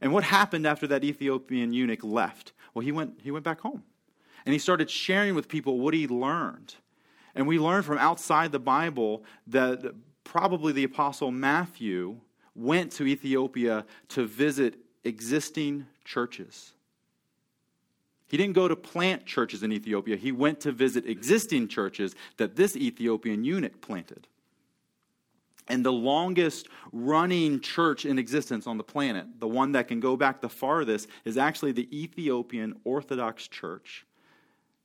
And 0.00 0.12
what 0.12 0.22
happened 0.22 0.66
after 0.66 0.86
that 0.86 1.02
Ethiopian 1.02 1.72
eunuch 1.72 2.04
left? 2.04 2.52
Well, 2.72 2.84
he 2.84 2.92
went, 2.92 3.20
he 3.22 3.32
went 3.32 3.44
back 3.44 3.60
home. 3.60 3.82
And 4.44 4.52
he 4.52 4.60
started 4.60 4.88
sharing 4.88 5.34
with 5.34 5.48
people 5.48 5.80
what 5.80 5.92
he 5.92 6.06
learned. 6.06 6.76
And 7.36 7.46
we 7.46 7.58
learn 7.58 7.82
from 7.82 7.98
outside 7.98 8.50
the 8.50 8.58
Bible 8.58 9.22
that 9.48 9.94
probably 10.24 10.72
the 10.72 10.84
Apostle 10.84 11.30
Matthew 11.30 12.16
went 12.54 12.90
to 12.92 13.06
Ethiopia 13.06 13.84
to 14.08 14.26
visit 14.26 14.76
existing 15.04 15.86
churches. 16.04 16.72
He 18.26 18.38
didn't 18.38 18.54
go 18.54 18.66
to 18.66 18.74
plant 18.74 19.26
churches 19.26 19.62
in 19.62 19.70
Ethiopia. 19.70 20.16
He 20.16 20.32
went 20.32 20.60
to 20.60 20.72
visit 20.72 21.06
existing 21.06 21.68
churches 21.68 22.16
that 22.38 22.56
this 22.56 22.74
Ethiopian 22.74 23.44
eunuch 23.44 23.80
planted. 23.82 24.26
And 25.68 25.84
the 25.84 25.92
longest 25.92 26.68
running 26.90 27.60
church 27.60 28.06
in 28.06 28.18
existence 28.18 28.66
on 28.66 28.78
the 28.78 28.84
planet, 28.84 29.26
the 29.40 29.48
one 29.48 29.72
that 29.72 29.88
can 29.88 30.00
go 30.00 30.16
back 30.16 30.40
the 30.40 30.48
farthest, 30.48 31.08
is 31.24 31.36
actually 31.36 31.72
the 31.72 31.88
Ethiopian 31.96 32.80
Orthodox 32.84 33.46
Church 33.46 34.06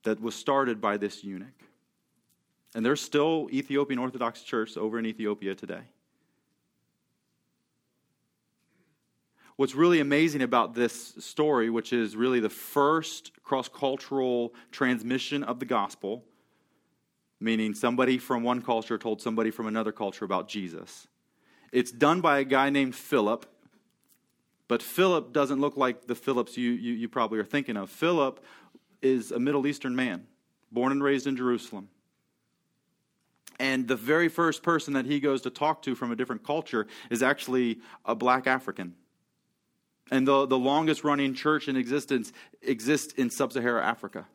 that 0.03 0.19
was 0.19 0.35
started 0.35 0.81
by 0.81 0.97
this 0.97 1.23
eunuch. 1.23 1.47
And 2.73 2.85
there's 2.85 3.01
still 3.01 3.49
Ethiopian 3.51 3.99
Orthodox 3.99 4.43
Church 4.43 4.77
over 4.77 4.97
in 4.97 5.05
Ethiopia 5.05 5.55
today. 5.55 5.81
What's 9.57 9.75
really 9.75 9.99
amazing 9.99 10.41
about 10.41 10.73
this 10.73 11.13
story, 11.19 11.69
which 11.69 11.93
is 11.93 12.15
really 12.15 12.39
the 12.39 12.49
first 12.49 13.31
cross 13.43 13.67
cultural 13.67 14.53
transmission 14.71 15.43
of 15.43 15.59
the 15.59 15.65
gospel, 15.65 16.23
meaning 17.39 17.73
somebody 17.73 18.17
from 18.17 18.43
one 18.43 18.61
culture 18.61 18.97
told 18.97 19.21
somebody 19.21 19.51
from 19.51 19.67
another 19.67 19.91
culture 19.91 20.25
about 20.25 20.47
Jesus, 20.47 21.07
it's 21.71 21.91
done 21.91 22.21
by 22.21 22.39
a 22.39 22.43
guy 22.43 22.69
named 22.69 22.95
Philip. 22.95 23.45
But 24.67 24.81
Philip 24.81 25.33
doesn't 25.33 25.59
look 25.59 25.75
like 25.75 26.07
the 26.07 26.15
Philips 26.15 26.57
you, 26.57 26.71
you, 26.71 26.93
you 26.93 27.09
probably 27.09 27.39
are 27.39 27.45
thinking 27.45 27.75
of. 27.75 27.89
Philip 27.89 28.43
is 29.01 29.31
a 29.31 29.39
Middle 29.39 29.67
Eastern 29.67 29.95
man, 29.95 30.27
born 30.71 30.91
and 30.91 31.03
raised 31.03 31.27
in 31.27 31.35
Jerusalem. 31.35 31.89
And 33.61 33.87
the 33.87 33.95
very 33.95 34.27
first 34.27 34.63
person 34.63 34.93
that 34.95 35.05
he 35.05 35.19
goes 35.19 35.41
to 35.43 35.49
talk 35.49 35.83
to 35.83 35.95
from 35.95 36.11
a 36.11 36.15
different 36.15 36.43
culture 36.43 36.87
is 37.09 37.21
actually 37.21 37.79
a 38.03 38.15
black 38.15 38.47
African 38.47 38.95
and 40.11 40.27
the, 40.27 40.45
the 40.45 40.59
longest 40.59 41.03
running 41.03 41.33
church 41.33 41.69
in 41.69 41.77
existence 41.77 42.33
exists 42.61 43.13
in 43.13 43.29
sub 43.29 43.53
Saharan 43.53 43.83
Africa. 43.83 44.27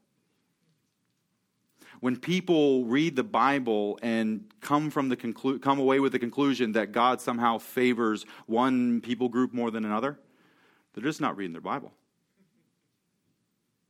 When 2.00 2.16
people 2.16 2.84
read 2.86 3.14
the 3.14 3.24
Bible 3.24 3.98
and 4.02 4.44
come, 4.60 4.90
from 4.90 5.08
the 5.08 5.16
conclu- 5.16 5.60
come 5.60 5.78
away 5.78 6.00
with 6.00 6.12
the 6.12 6.18
conclusion 6.18 6.72
that 6.72 6.92
God 6.92 7.20
somehow 7.20 7.58
favors 7.58 8.24
one 8.46 9.00
people 9.00 9.28
group 9.28 9.52
more 9.52 9.70
than 9.70 9.84
another, 9.84 10.18
they're 10.94 11.04
just 11.04 11.20
not 11.20 11.36
reading 11.36 11.52
their 11.52 11.60
Bible. 11.60 11.92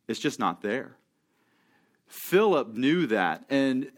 It's 0.09 0.21
just 0.21 0.39
not 0.39 0.63
there. 0.63 0.97
Philip 2.07 2.75
knew 2.75 3.07
that. 3.09 3.45
And 3.51 3.91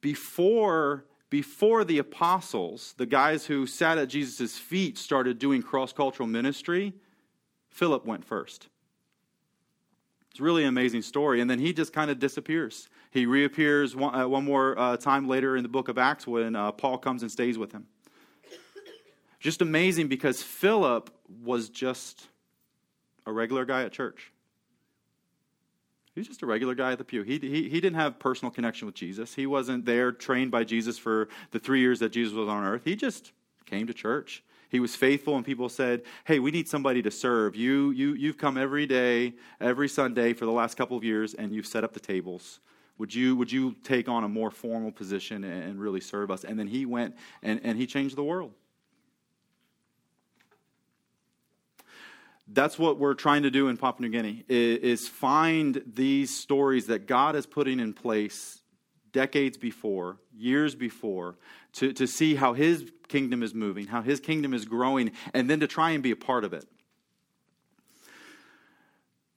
before 0.00 1.04
before 1.30 1.84
the 1.84 1.98
apostles, 1.98 2.94
the 2.96 3.06
guys 3.06 3.46
who 3.46 3.64
sat 3.64 3.98
at 3.98 4.08
Jesus' 4.08 4.58
feet, 4.58 4.98
started 4.98 5.38
doing 5.38 5.62
cross 5.62 5.92
cultural 5.92 6.26
ministry, 6.26 6.92
Philip 7.70 8.04
went 8.04 8.24
first. 8.24 8.66
It's 10.32 10.40
really 10.40 10.62
an 10.64 10.68
amazing 10.68 11.02
story. 11.02 11.40
And 11.40 11.48
then 11.48 11.60
he 11.60 11.72
just 11.72 11.92
kind 11.92 12.10
of 12.10 12.18
disappears. 12.18 12.88
He 13.12 13.26
reappears 13.26 13.94
one, 13.94 14.14
uh, 14.14 14.28
one 14.28 14.44
more 14.44 14.78
uh, 14.78 14.96
time 14.96 15.28
later 15.28 15.56
in 15.56 15.62
the 15.62 15.68
book 15.68 15.88
of 15.88 15.98
Acts 15.98 16.26
when 16.26 16.56
uh, 16.56 16.72
Paul 16.72 16.98
comes 16.98 17.22
and 17.22 17.30
stays 17.30 17.56
with 17.56 17.70
him. 17.72 17.86
Just 19.38 19.62
amazing 19.62 20.08
because 20.08 20.42
Philip 20.42 21.10
was 21.42 21.68
just 21.68 22.28
a 23.24 23.32
regular 23.32 23.64
guy 23.64 23.84
at 23.84 23.92
church. 23.92 24.32
Was 26.20 26.28
just 26.28 26.42
a 26.42 26.46
regular 26.46 26.74
guy 26.74 26.92
at 26.92 26.98
the 26.98 27.04
pew. 27.04 27.22
He, 27.22 27.38
he, 27.38 27.68
he 27.68 27.80
didn't 27.80 27.94
have 27.94 28.18
personal 28.18 28.50
connection 28.50 28.86
with 28.86 28.94
Jesus. 28.94 29.34
He 29.34 29.46
wasn't 29.46 29.84
there 29.84 30.12
trained 30.12 30.50
by 30.50 30.64
Jesus 30.64 30.98
for 30.98 31.28
the 31.50 31.58
three 31.58 31.80
years 31.80 31.98
that 32.00 32.10
Jesus 32.10 32.34
was 32.34 32.48
on 32.48 32.64
earth. 32.64 32.82
He 32.84 32.96
just 32.96 33.32
came 33.66 33.86
to 33.86 33.94
church. 33.94 34.42
He 34.68 34.80
was 34.80 34.94
faithful, 34.94 35.36
and 35.36 35.44
people 35.44 35.68
said, 35.68 36.02
Hey, 36.24 36.38
we 36.38 36.50
need 36.50 36.68
somebody 36.68 37.02
to 37.02 37.10
serve. 37.10 37.56
You, 37.56 37.90
you, 37.90 38.14
you've 38.14 38.38
come 38.38 38.56
every 38.56 38.86
day, 38.86 39.34
every 39.60 39.88
Sunday 39.88 40.32
for 40.32 40.44
the 40.44 40.52
last 40.52 40.76
couple 40.76 40.96
of 40.96 41.02
years, 41.02 41.34
and 41.34 41.52
you've 41.52 41.66
set 41.66 41.84
up 41.84 41.92
the 41.92 42.00
tables. 42.00 42.60
Would 42.98 43.14
you, 43.14 43.34
would 43.34 43.50
you 43.50 43.74
take 43.82 44.08
on 44.08 44.24
a 44.24 44.28
more 44.28 44.50
formal 44.50 44.92
position 44.92 45.42
and 45.42 45.80
really 45.80 46.00
serve 46.00 46.30
us? 46.30 46.44
And 46.44 46.58
then 46.58 46.66
he 46.66 46.84
went 46.84 47.16
and, 47.42 47.58
and 47.64 47.78
he 47.78 47.86
changed 47.86 48.14
the 48.14 48.22
world. 48.22 48.52
That's 52.52 52.78
what 52.78 52.98
we're 52.98 53.14
trying 53.14 53.44
to 53.44 53.50
do 53.50 53.68
in 53.68 53.76
Papua 53.76 54.08
New 54.08 54.16
Guinea 54.16 54.44
is, 54.48 55.08
find 55.08 55.82
these 55.86 56.36
stories 56.36 56.86
that 56.86 57.06
God 57.06 57.36
is 57.36 57.46
putting 57.46 57.78
in 57.78 57.92
place 57.92 58.62
decades 59.12 59.56
before, 59.56 60.18
years 60.36 60.74
before, 60.74 61.36
to, 61.74 61.92
to 61.92 62.06
see 62.06 62.34
how 62.34 62.52
his 62.52 62.90
kingdom 63.08 63.42
is 63.42 63.54
moving, 63.54 63.86
how 63.86 64.02
his 64.02 64.20
kingdom 64.20 64.52
is 64.52 64.64
growing, 64.64 65.12
and 65.32 65.48
then 65.48 65.60
to 65.60 65.66
try 65.66 65.90
and 65.90 66.02
be 66.02 66.10
a 66.10 66.16
part 66.16 66.44
of 66.44 66.52
it. 66.52 66.64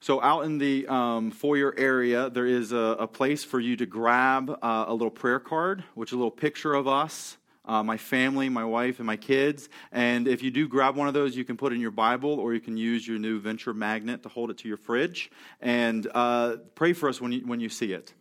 So, 0.00 0.20
out 0.20 0.44
in 0.44 0.58
the 0.58 0.86
um, 0.86 1.30
foyer 1.30 1.74
area, 1.78 2.28
there 2.28 2.46
is 2.46 2.72
a, 2.72 2.76
a, 2.76 3.06
place 3.06 3.42
for 3.42 3.58
you 3.58 3.74
to 3.76 3.86
grab 3.86 4.50
uh, 4.50 4.84
a 4.86 4.92
little 4.92 5.10
prayer 5.10 5.40
card, 5.40 5.82
which 5.94 6.10
is 6.10 6.12
a 6.12 6.16
little 6.16 6.30
picture 6.30 6.74
of 6.74 6.86
us 6.86 7.38
uh, 7.64 7.82
my 7.82 7.96
family, 7.96 8.48
my 8.48 8.64
wife, 8.64 8.98
and 8.98 9.06
my 9.06 9.16
kids. 9.16 9.68
And 9.92 10.28
if 10.28 10.42
you 10.42 10.50
do 10.50 10.68
grab 10.68 10.96
one 10.96 11.08
of 11.08 11.14
those, 11.14 11.36
you 11.36 11.44
can 11.44 11.56
put 11.56 11.72
in 11.72 11.80
your 11.80 11.90
Bible 11.90 12.38
or 12.38 12.54
you 12.54 12.60
can 12.60 12.76
use 12.76 13.06
your 13.06 13.18
new 13.18 13.40
Venture 13.40 13.74
magnet 13.74 14.22
to 14.24 14.28
hold 14.28 14.50
it 14.50 14.58
to 14.58 14.68
your 14.68 14.76
fridge. 14.76 15.30
And 15.60 16.06
uh, 16.14 16.56
pray 16.74 16.92
for 16.92 17.08
us 17.08 17.20
when 17.20 17.32
you, 17.32 17.46
when 17.46 17.60
you 17.60 17.68
see 17.68 17.92
it. 17.92 18.12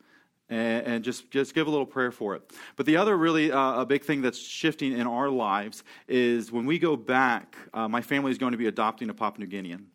And, 0.50 1.04
just, 1.04 1.32
just 1.32 1.56
give 1.56 1.66
a 1.66 1.70
little 1.72 1.86
prayer 1.86 2.12
for 2.12 2.36
it. 2.36 2.44
But 2.76 2.86
the 2.86 2.98
other 2.98 3.18
really 3.18 3.52
uh, 3.52 3.82
a 3.82 3.86
big 3.88 4.04
thing 4.04 4.22
that's 4.22 4.38
shifting 4.38 4.92
in 4.92 5.08
our 5.08 5.28
lives 5.30 5.84
is 6.08 6.52
when 6.52 6.68
we 6.68 6.78
go 6.78 6.96
back, 6.96 7.58
uh, 7.74 7.88
my 7.88 8.02
family 8.02 8.32
is 8.32 8.38
going 8.38 8.52
to 8.52 8.58
be 8.58 8.68
adopting 8.68 9.10
a 9.10 9.16
Papua 9.16 9.48
New 9.48 9.52
Guinean. 9.52 9.86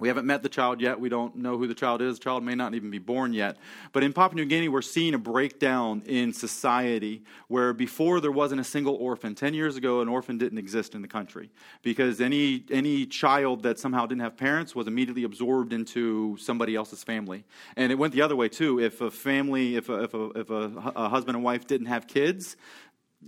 We 0.00 0.08
haven't 0.08 0.26
met 0.26 0.42
the 0.42 0.48
child 0.48 0.80
yet. 0.80 0.98
We 0.98 1.10
don't 1.10 1.36
know 1.36 1.58
who 1.58 1.66
the 1.66 1.74
child 1.74 2.00
is. 2.00 2.18
The 2.18 2.24
child 2.24 2.42
may 2.42 2.54
not 2.54 2.74
even 2.74 2.90
be 2.90 2.98
born 2.98 3.34
yet. 3.34 3.58
But 3.92 4.02
in 4.02 4.14
Papua 4.14 4.40
New 4.40 4.46
Guinea, 4.46 4.68
we're 4.68 4.80
seeing 4.80 5.12
a 5.12 5.18
breakdown 5.18 6.02
in 6.06 6.32
society 6.32 7.22
where 7.48 7.74
before 7.74 8.20
there 8.20 8.32
wasn't 8.32 8.62
a 8.62 8.64
single 8.64 8.94
orphan. 8.94 9.34
Ten 9.34 9.52
years 9.52 9.76
ago, 9.76 10.00
an 10.00 10.08
orphan 10.08 10.38
didn't 10.38 10.58
exist 10.58 10.94
in 10.94 11.02
the 11.02 11.08
country 11.08 11.50
because 11.82 12.20
any, 12.20 12.64
any 12.70 13.04
child 13.04 13.62
that 13.64 13.78
somehow 13.78 14.06
didn't 14.06 14.22
have 14.22 14.38
parents 14.38 14.74
was 14.74 14.86
immediately 14.86 15.24
absorbed 15.24 15.74
into 15.74 16.36
somebody 16.38 16.74
else's 16.74 17.04
family. 17.04 17.44
And 17.76 17.92
it 17.92 17.96
went 17.96 18.14
the 18.14 18.22
other 18.22 18.36
way, 18.36 18.48
too. 18.48 18.80
If 18.80 19.02
a 19.02 19.10
family, 19.10 19.76
if 19.76 19.90
a, 19.90 20.04
if 20.04 20.14
a, 20.14 20.24
if 20.30 20.50
a, 20.50 20.92
a 20.96 21.08
husband 21.10 21.36
and 21.36 21.44
wife 21.44 21.66
didn't 21.66 21.88
have 21.88 22.06
kids, 22.06 22.56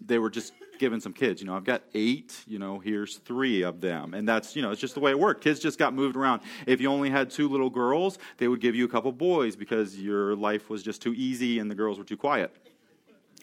they 0.06 0.18
were 0.18 0.30
just 0.30 0.54
given 0.83 1.01
some 1.01 1.12
kids. 1.12 1.40
You 1.40 1.47
know, 1.47 1.55
I've 1.55 1.62
got 1.62 1.83
eight, 1.95 2.42
you 2.45 2.59
know, 2.59 2.81
here's 2.81 3.18
three 3.18 3.62
of 3.62 3.81
them. 3.81 4.14
And 4.14 4.29
that's, 4.29 4.57
you 4.57 4.62
know, 4.62 4.73
it's 4.73 4.81
just 4.81 4.95
the 4.95 5.01
way 5.01 5.12
it 5.12 5.18
worked. 5.18 5.45
Kids 5.45 5.61
just 5.61 5.79
got 5.79 5.95
moved 5.95 6.16
around. 6.16 6.42
If 6.66 6.81
you 6.81 6.90
only 6.90 7.09
had 7.09 7.31
two 7.31 7.49
little 7.49 7.71
girls, 7.71 8.18
they 8.38 8.49
would 8.49 8.61
give 8.61 8.75
you 8.75 8.85
a 8.85 8.88
couple 8.88 9.12
boys 9.12 9.55
because 9.55 9.97
your 9.97 10.35
life 10.35 10.68
was 10.68 10.83
just 10.83 11.01
too 11.01 11.14
easy 11.14 11.61
and 11.61 11.71
the 11.71 11.77
girls 11.77 11.99
were 11.99 12.05
too 12.05 12.16
quiet 12.16 12.53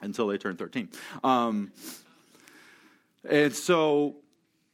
until 0.01 0.27
they 0.27 0.37
turned 0.37 0.59
13. 0.59 0.89
Um, 1.23 1.71
and 3.23 3.55
so 3.55 4.17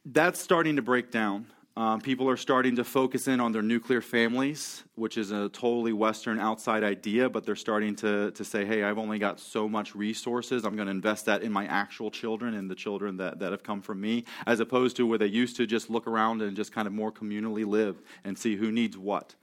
that's 0.04 0.40
starting 0.40 0.74
to 0.74 0.82
break 0.82 1.12
down. 1.12 1.46
Um, 1.78 2.00
people 2.00 2.26
are 2.30 2.38
starting 2.38 2.76
to 2.76 2.84
focus 2.84 3.28
in 3.28 3.38
on 3.38 3.52
their 3.52 3.60
nuclear 3.60 4.00
families, 4.00 4.82
which 4.94 5.18
is 5.18 5.30
a 5.30 5.50
totally 5.50 5.92
Western 5.92 6.40
outside 6.40 6.82
idea, 6.82 7.28
but 7.28 7.44
they're 7.44 7.54
starting 7.54 7.94
to, 7.96 8.30
to 8.30 8.44
say, 8.46 8.64
hey, 8.64 8.82
I've 8.82 8.96
only 8.96 9.18
got 9.18 9.38
so 9.38 9.68
much 9.68 9.94
resources. 9.94 10.64
I'm 10.64 10.74
going 10.74 10.86
to 10.86 10.92
invest 10.92 11.26
that 11.26 11.42
in 11.42 11.52
my 11.52 11.66
actual 11.66 12.10
children 12.10 12.54
and 12.54 12.70
the 12.70 12.74
children 12.74 13.18
that, 13.18 13.40
that 13.40 13.52
have 13.52 13.62
come 13.62 13.82
from 13.82 14.00
me, 14.00 14.24
as 14.46 14.60
opposed 14.60 14.96
to 14.96 15.06
where 15.06 15.18
they 15.18 15.26
used 15.26 15.56
to 15.56 15.66
just 15.66 15.90
look 15.90 16.06
around 16.06 16.40
and 16.40 16.56
just 16.56 16.72
kind 16.72 16.86
of 16.86 16.94
more 16.94 17.12
communally 17.12 17.66
live 17.66 18.00
and 18.24 18.38
see 18.38 18.56
who 18.56 18.72
needs 18.72 18.96
what. 18.96 19.34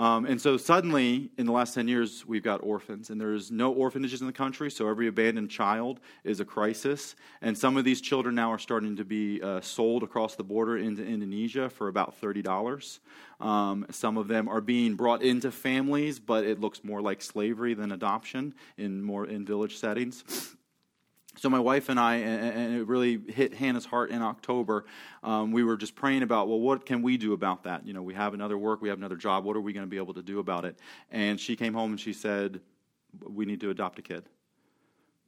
Um, 0.00 0.24
and 0.24 0.40
so 0.40 0.56
suddenly, 0.56 1.30
in 1.36 1.44
the 1.44 1.52
last 1.52 1.74
10 1.74 1.86
years, 1.86 2.24
we've 2.24 2.42
got 2.42 2.62
orphans, 2.62 3.10
and 3.10 3.20
there's 3.20 3.50
no 3.50 3.70
orphanages 3.70 4.22
in 4.22 4.26
the 4.26 4.32
country, 4.32 4.70
so 4.70 4.88
every 4.88 5.08
abandoned 5.08 5.50
child 5.50 6.00
is 6.24 6.40
a 6.40 6.44
crisis. 6.46 7.14
And 7.42 7.56
some 7.56 7.76
of 7.76 7.84
these 7.84 8.00
children 8.00 8.34
now 8.34 8.50
are 8.50 8.58
starting 8.58 8.96
to 8.96 9.04
be 9.04 9.42
uh, 9.42 9.60
sold 9.60 10.02
across 10.02 10.36
the 10.36 10.42
border 10.42 10.78
into 10.78 11.04
Indonesia 11.04 11.68
for 11.68 11.88
about 11.88 12.18
$30. 12.18 13.00
Um, 13.40 13.84
some 13.90 14.16
of 14.16 14.26
them 14.26 14.48
are 14.48 14.62
being 14.62 14.94
brought 14.94 15.20
into 15.20 15.50
families, 15.50 16.18
but 16.18 16.44
it 16.44 16.58
looks 16.58 16.82
more 16.82 17.02
like 17.02 17.20
slavery 17.20 17.74
than 17.74 17.92
adoption 17.92 18.54
in 18.78 19.02
more 19.02 19.26
in 19.26 19.44
village 19.44 19.76
settings 19.76 20.56
so 21.36 21.48
my 21.48 21.60
wife 21.60 21.88
and 21.88 21.98
I, 21.98 22.16
and 22.16 22.76
it 22.76 22.86
really 22.86 23.20
hit 23.28 23.54
Hannah's 23.54 23.84
heart 23.84 24.10
in 24.10 24.20
October. 24.20 24.84
Um, 25.22 25.52
we 25.52 25.62
were 25.62 25.76
just 25.76 25.94
praying 25.94 26.22
about, 26.22 26.48
well, 26.48 26.60
what 26.60 26.84
can 26.84 27.02
we 27.02 27.16
do 27.16 27.32
about 27.32 27.64
that? 27.64 27.86
You 27.86 27.92
know, 27.92 28.02
we 28.02 28.14
have 28.14 28.34
another 28.34 28.58
work, 28.58 28.82
we 28.82 28.88
have 28.88 28.98
another 28.98 29.16
job. 29.16 29.44
What 29.44 29.56
are 29.56 29.60
we 29.60 29.72
going 29.72 29.86
to 29.86 29.90
be 29.90 29.96
able 29.96 30.14
to 30.14 30.22
do 30.22 30.40
about 30.40 30.64
it? 30.64 30.78
And 31.10 31.38
she 31.40 31.56
came 31.56 31.72
home 31.72 31.92
and 31.92 32.00
she 32.00 32.12
said, 32.12 32.60
we 33.22 33.44
need 33.44 33.60
to 33.60 33.70
adopt 33.70 33.98
a 33.98 34.02
kid. 34.02 34.24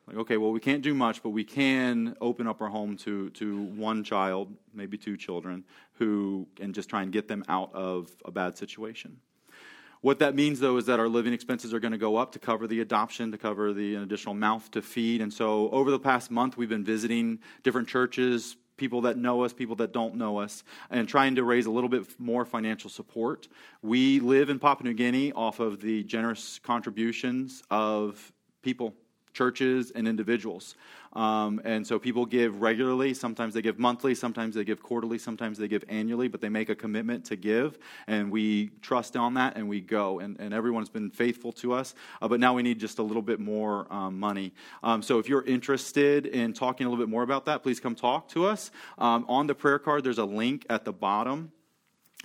Like, 0.07 0.17
okay, 0.17 0.37
well, 0.37 0.51
we 0.51 0.61
can't 0.61 0.83
do 0.83 0.95
much, 0.95 1.23
but 1.23 1.31
we 1.31 1.45
can 1.45 2.17
open 2.21 2.49
up 2.49 2.61
our 2.61 2.69
home 2.69 2.97
to 2.99 3.31
to 3.31 3.63
one 3.63 4.03
child, 4.03 4.53
maybe 4.75 4.99
two 4.99 5.17
children, 5.17 5.65
who 5.95 6.47
and 6.61 6.75
just 6.75 6.89
try 6.89 7.03
and 7.03 7.13
get 7.13 7.29
them 7.29 7.45
out 7.49 7.73
of 7.73 8.11
a 8.25 8.33
bad 8.33 8.59
situation. 8.59 9.19
What 10.03 10.19
that 10.19 10.35
means, 10.35 10.59
though, 10.59 10.79
is 10.79 10.87
that 10.87 10.99
our 10.99 11.09
living 11.09 11.33
expenses 11.33 11.73
are 11.73 11.79
going 11.79 11.93
to 11.93 11.99
go 11.99 12.17
up 12.17 12.33
to 12.33 12.41
cover 12.41 12.67
the 12.67 12.81
adoption, 12.81 13.31
to 13.31 13.39
cover 13.39 13.73
the 13.73 13.95
additional 13.95 14.35
mouth 14.35 14.69
to 14.73 14.83
feed. 14.83 15.21
And 15.21 15.33
so, 15.33 15.71
over 15.71 15.93
the 15.93 15.99
past 15.99 16.29
month, 16.29 16.57
we've 16.57 16.69
been 16.69 16.85
visiting 16.85 17.39
different 17.63 17.87
churches, 17.87 18.57
people 18.77 19.03
that 19.03 19.17
know 19.17 19.45
us, 19.45 19.53
people 19.53 19.77
that 19.77 19.93
don't 19.93 20.17
know 20.17 20.39
us, 20.39 20.65
and 20.91 21.09
trying 21.09 21.37
to 21.37 21.45
raise 21.45 21.67
a 21.67 21.71
little 21.71 21.89
bit 21.89 22.05
more 22.19 22.45
financial 22.45 22.91
support. 22.91 23.47
We 23.81 24.19
live 24.19 24.51
in 24.51 24.59
Papua 24.59 24.89
New 24.89 24.95
Guinea 24.95 25.31
off 25.35 25.61
of 25.61 25.81
the 25.81 26.03
generous 26.03 26.59
contributions 26.59 27.63
of 27.71 28.33
people 28.63 28.95
churches 29.33 29.91
and 29.95 30.07
individuals. 30.07 30.75
Um, 31.15 31.61
and 31.65 31.87
so 31.87 31.99
people 31.99 32.25
give 32.25 32.63
regularly. 32.63 33.13
Sometimes 33.13 33.53
they 33.55 33.63
give 33.63 33.79
monthly, 33.79 34.15
sometimes 34.15 34.55
they 34.55 34.65
give 34.65 34.83
quarterly, 34.83 35.19
sometimes 35.19 35.59
they 35.59 35.69
give 35.69 35.85
annually, 35.89 36.29
but 36.29 36.41
they 36.41 36.49
make 36.49 36.71
a 36.71 36.75
commitment 36.75 37.25
to 37.27 37.37
give. 37.37 37.79
And 38.07 38.31
we 38.31 38.71
trust 38.81 39.17
on 39.17 39.35
that 39.35 39.57
and 39.57 39.69
we 39.69 39.81
go. 39.81 40.21
And, 40.21 40.39
and 40.41 40.55
everyone's 40.55 40.89
been 40.89 41.11
faithful 41.11 41.53
to 41.53 41.75
us. 41.75 41.95
Uh, 42.21 42.29
but 42.29 42.41
now 42.41 42.55
we 42.55 42.63
need 42.63 42.79
just 42.79 42.99
a 42.99 43.03
little 43.03 43.23
bit 43.23 43.41
more 43.41 43.87
um, 43.93 44.19
money. 44.19 44.53
Um, 44.83 45.03
so 45.03 45.19
if 45.19 45.29
you're 45.29 45.45
interested 45.45 46.27
in 46.27 46.55
talking 46.55 46.87
a 46.87 46.91
little 46.91 47.05
bit 47.05 47.11
more 47.11 47.23
about 47.23 47.45
that, 47.45 47.63
please 47.63 47.79
come 47.79 47.95
talk 47.95 48.29
to 48.31 48.47
us. 48.47 48.71
Um, 48.99 49.27
on 49.29 49.47
the 49.47 49.55
prayer 49.55 49.79
card, 49.79 50.05
there's 50.05 50.19
a 50.19 50.25
link 50.25 50.65
at 50.71 50.85
the 50.85 50.93
bottom 50.93 51.53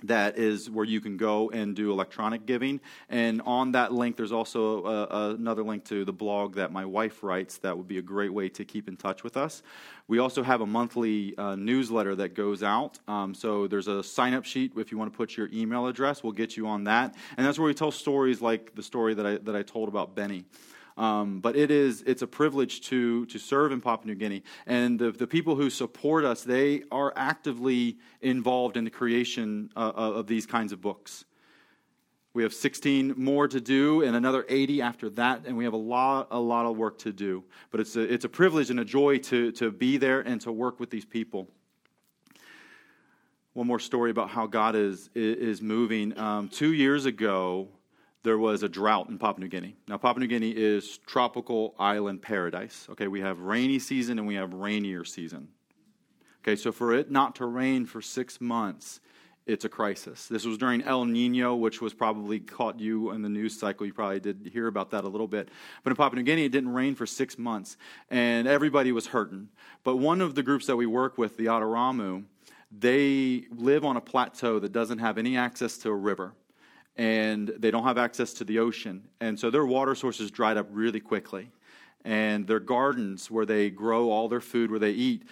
that 0.04 0.38
is 0.38 0.70
where 0.70 0.84
you 0.84 1.00
can 1.00 1.16
go 1.16 1.50
and 1.50 1.74
do 1.74 1.90
electronic 1.90 2.46
giving. 2.46 2.80
And 3.08 3.42
on 3.42 3.72
that 3.72 3.92
link, 3.92 4.16
there's 4.16 4.32
also 4.32 4.84
a, 4.84 5.30
another 5.30 5.62
link 5.62 5.84
to 5.86 6.04
the 6.04 6.12
blog 6.12 6.54
that 6.54 6.72
my 6.72 6.84
wife 6.84 7.22
writes. 7.22 7.58
That 7.58 7.76
would 7.76 7.88
be 7.88 7.98
a 7.98 8.02
great 8.02 8.32
way 8.32 8.48
to 8.50 8.64
keep 8.64 8.88
in 8.88 8.96
touch 8.96 9.24
with 9.24 9.36
us. 9.36 9.62
We 10.06 10.18
also 10.18 10.42
have 10.42 10.60
a 10.60 10.66
monthly 10.66 11.36
uh, 11.36 11.56
newsletter 11.56 12.14
that 12.16 12.34
goes 12.34 12.62
out. 12.62 12.98
Um, 13.08 13.34
so 13.34 13.66
there's 13.66 13.88
a 13.88 14.02
sign 14.02 14.34
up 14.34 14.44
sheet 14.44 14.72
if 14.76 14.90
you 14.92 14.98
want 14.98 15.12
to 15.12 15.16
put 15.16 15.36
your 15.36 15.48
email 15.52 15.86
address. 15.86 16.22
We'll 16.22 16.32
get 16.32 16.56
you 16.56 16.66
on 16.66 16.84
that. 16.84 17.14
And 17.36 17.46
that's 17.46 17.58
where 17.58 17.66
we 17.66 17.74
tell 17.74 17.90
stories 17.90 18.40
like 18.40 18.74
the 18.74 18.82
story 18.82 19.14
that 19.14 19.26
I, 19.26 19.36
that 19.38 19.56
I 19.56 19.62
told 19.62 19.88
about 19.88 20.14
Benny. 20.14 20.44
Um, 20.98 21.38
but 21.38 21.54
it 21.56 21.70
is 21.70 22.02
it's 22.06 22.22
a 22.22 22.26
privilege 22.26 22.80
to 22.88 23.24
to 23.26 23.38
serve 23.38 23.70
in 23.70 23.80
Papua 23.80 24.08
New 24.08 24.16
Guinea, 24.16 24.42
and 24.66 24.98
the 24.98 25.12
the 25.12 25.28
people 25.28 25.54
who 25.54 25.70
support 25.70 26.24
us 26.24 26.42
they 26.42 26.82
are 26.90 27.12
actively 27.16 27.98
involved 28.20 28.76
in 28.76 28.84
the 28.84 28.90
creation 28.90 29.70
uh, 29.76 29.92
of 29.94 30.26
these 30.26 30.44
kinds 30.44 30.72
of 30.72 30.80
books. 30.80 31.24
We 32.34 32.42
have 32.42 32.52
16 32.52 33.14
more 33.16 33.48
to 33.48 33.60
do 33.60 34.02
and 34.02 34.14
another 34.14 34.44
80 34.48 34.82
after 34.82 35.10
that, 35.10 35.46
and 35.46 35.56
we 35.56 35.64
have 35.64 35.72
a 35.72 35.78
lot, 35.78 36.28
a 36.30 36.38
lot 36.38 36.66
of 36.66 36.76
work 36.76 36.98
to 36.98 37.12
do. 37.12 37.42
But 37.70 37.80
it's 37.80 37.96
a, 37.96 38.00
it's 38.00 38.24
a 38.24 38.28
privilege 38.28 38.70
and 38.70 38.78
a 38.78 38.84
joy 38.84 39.18
to, 39.18 39.50
to 39.52 39.72
be 39.72 39.96
there 39.96 40.20
and 40.20 40.40
to 40.42 40.52
work 40.52 40.78
with 40.78 40.90
these 40.90 41.04
people. 41.04 41.48
One 43.54 43.66
more 43.66 43.80
story 43.80 44.12
about 44.12 44.30
how 44.30 44.46
God 44.46 44.76
is, 44.76 45.10
is 45.16 45.60
moving. 45.60 46.16
Um, 46.16 46.48
two 46.48 46.74
years 46.74 47.06
ago, 47.06 47.70
there 48.22 48.38
was 48.38 48.62
a 48.62 48.68
drought 48.68 49.08
in 49.08 49.18
Papua 49.18 49.44
New 49.44 49.48
Guinea. 49.48 49.76
Now, 49.86 49.96
Papua 49.96 50.20
New 50.20 50.26
Guinea 50.26 50.50
is 50.50 50.98
tropical 50.98 51.74
island 51.78 52.22
paradise. 52.22 52.86
Okay, 52.90 53.08
we 53.08 53.20
have 53.20 53.40
rainy 53.40 53.78
season 53.78 54.18
and 54.18 54.26
we 54.26 54.34
have 54.34 54.52
rainier 54.52 55.04
season. 55.04 55.48
Okay, 56.42 56.56
so 56.56 56.72
for 56.72 56.94
it 56.94 57.10
not 57.10 57.36
to 57.36 57.46
rain 57.46 57.86
for 57.86 58.00
six 58.00 58.40
months 58.40 59.00
it's 59.48 59.64
a 59.64 59.68
crisis. 59.68 60.28
This 60.28 60.44
was 60.44 60.58
during 60.58 60.82
El 60.82 61.06
Nino, 61.06 61.56
which 61.56 61.80
was 61.80 61.94
probably 61.94 62.38
caught 62.38 62.78
you 62.78 63.12
in 63.12 63.22
the 63.22 63.30
news 63.30 63.58
cycle. 63.58 63.86
You 63.86 63.94
probably 63.94 64.20
did 64.20 64.50
hear 64.52 64.66
about 64.66 64.90
that 64.90 65.04
a 65.04 65.08
little 65.08 65.26
bit. 65.26 65.48
But 65.82 65.90
in 65.90 65.96
Papua 65.96 66.16
New 66.16 66.22
Guinea, 66.22 66.44
it 66.44 66.52
didn't 66.52 66.74
rain 66.74 66.94
for 66.94 67.06
six 67.06 67.38
months, 67.38 67.78
and 68.10 68.46
everybody 68.46 68.92
was 68.92 69.06
hurting. 69.06 69.48
But 69.84 69.96
one 69.96 70.20
of 70.20 70.34
the 70.34 70.42
groups 70.42 70.66
that 70.66 70.76
we 70.76 70.84
work 70.84 71.16
with, 71.16 71.38
the 71.38 71.46
Adaramu, 71.46 72.24
they 72.70 73.46
live 73.50 73.86
on 73.86 73.96
a 73.96 74.02
plateau 74.02 74.58
that 74.58 74.72
doesn't 74.72 74.98
have 74.98 75.16
any 75.16 75.38
access 75.38 75.78
to 75.78 75.88
a 75.88 75.96
river 75.96 76.34
and 76.98 77.48
they 77.56 77.70
don't 77.70 77.84
have 77.84 77.96
access 77.96 78.32
to 78.34 78.44
the 78.44 78.58
ocean. 78.58 79.04
And 79.20 79.38
so 79.38 79.50
their 79.50 79.64
water 79.64 79.94
sources 79.94 80.30
dried 80.32 80.56
up 80.56 80.66
really 80.70 81.00
quickly. 81.00 81.48
And 82.04 82.46
their 82.46 82.60
gardens 82.60 83.30
where 83.30 83.44
they 83.44 83.70
grow 83.70 84.10
all 84.10 84.28
their 84.28 84.40
food 84.40 84.70
where 84.70 84.78
they 84.78 84.92
eat 84.92 85.24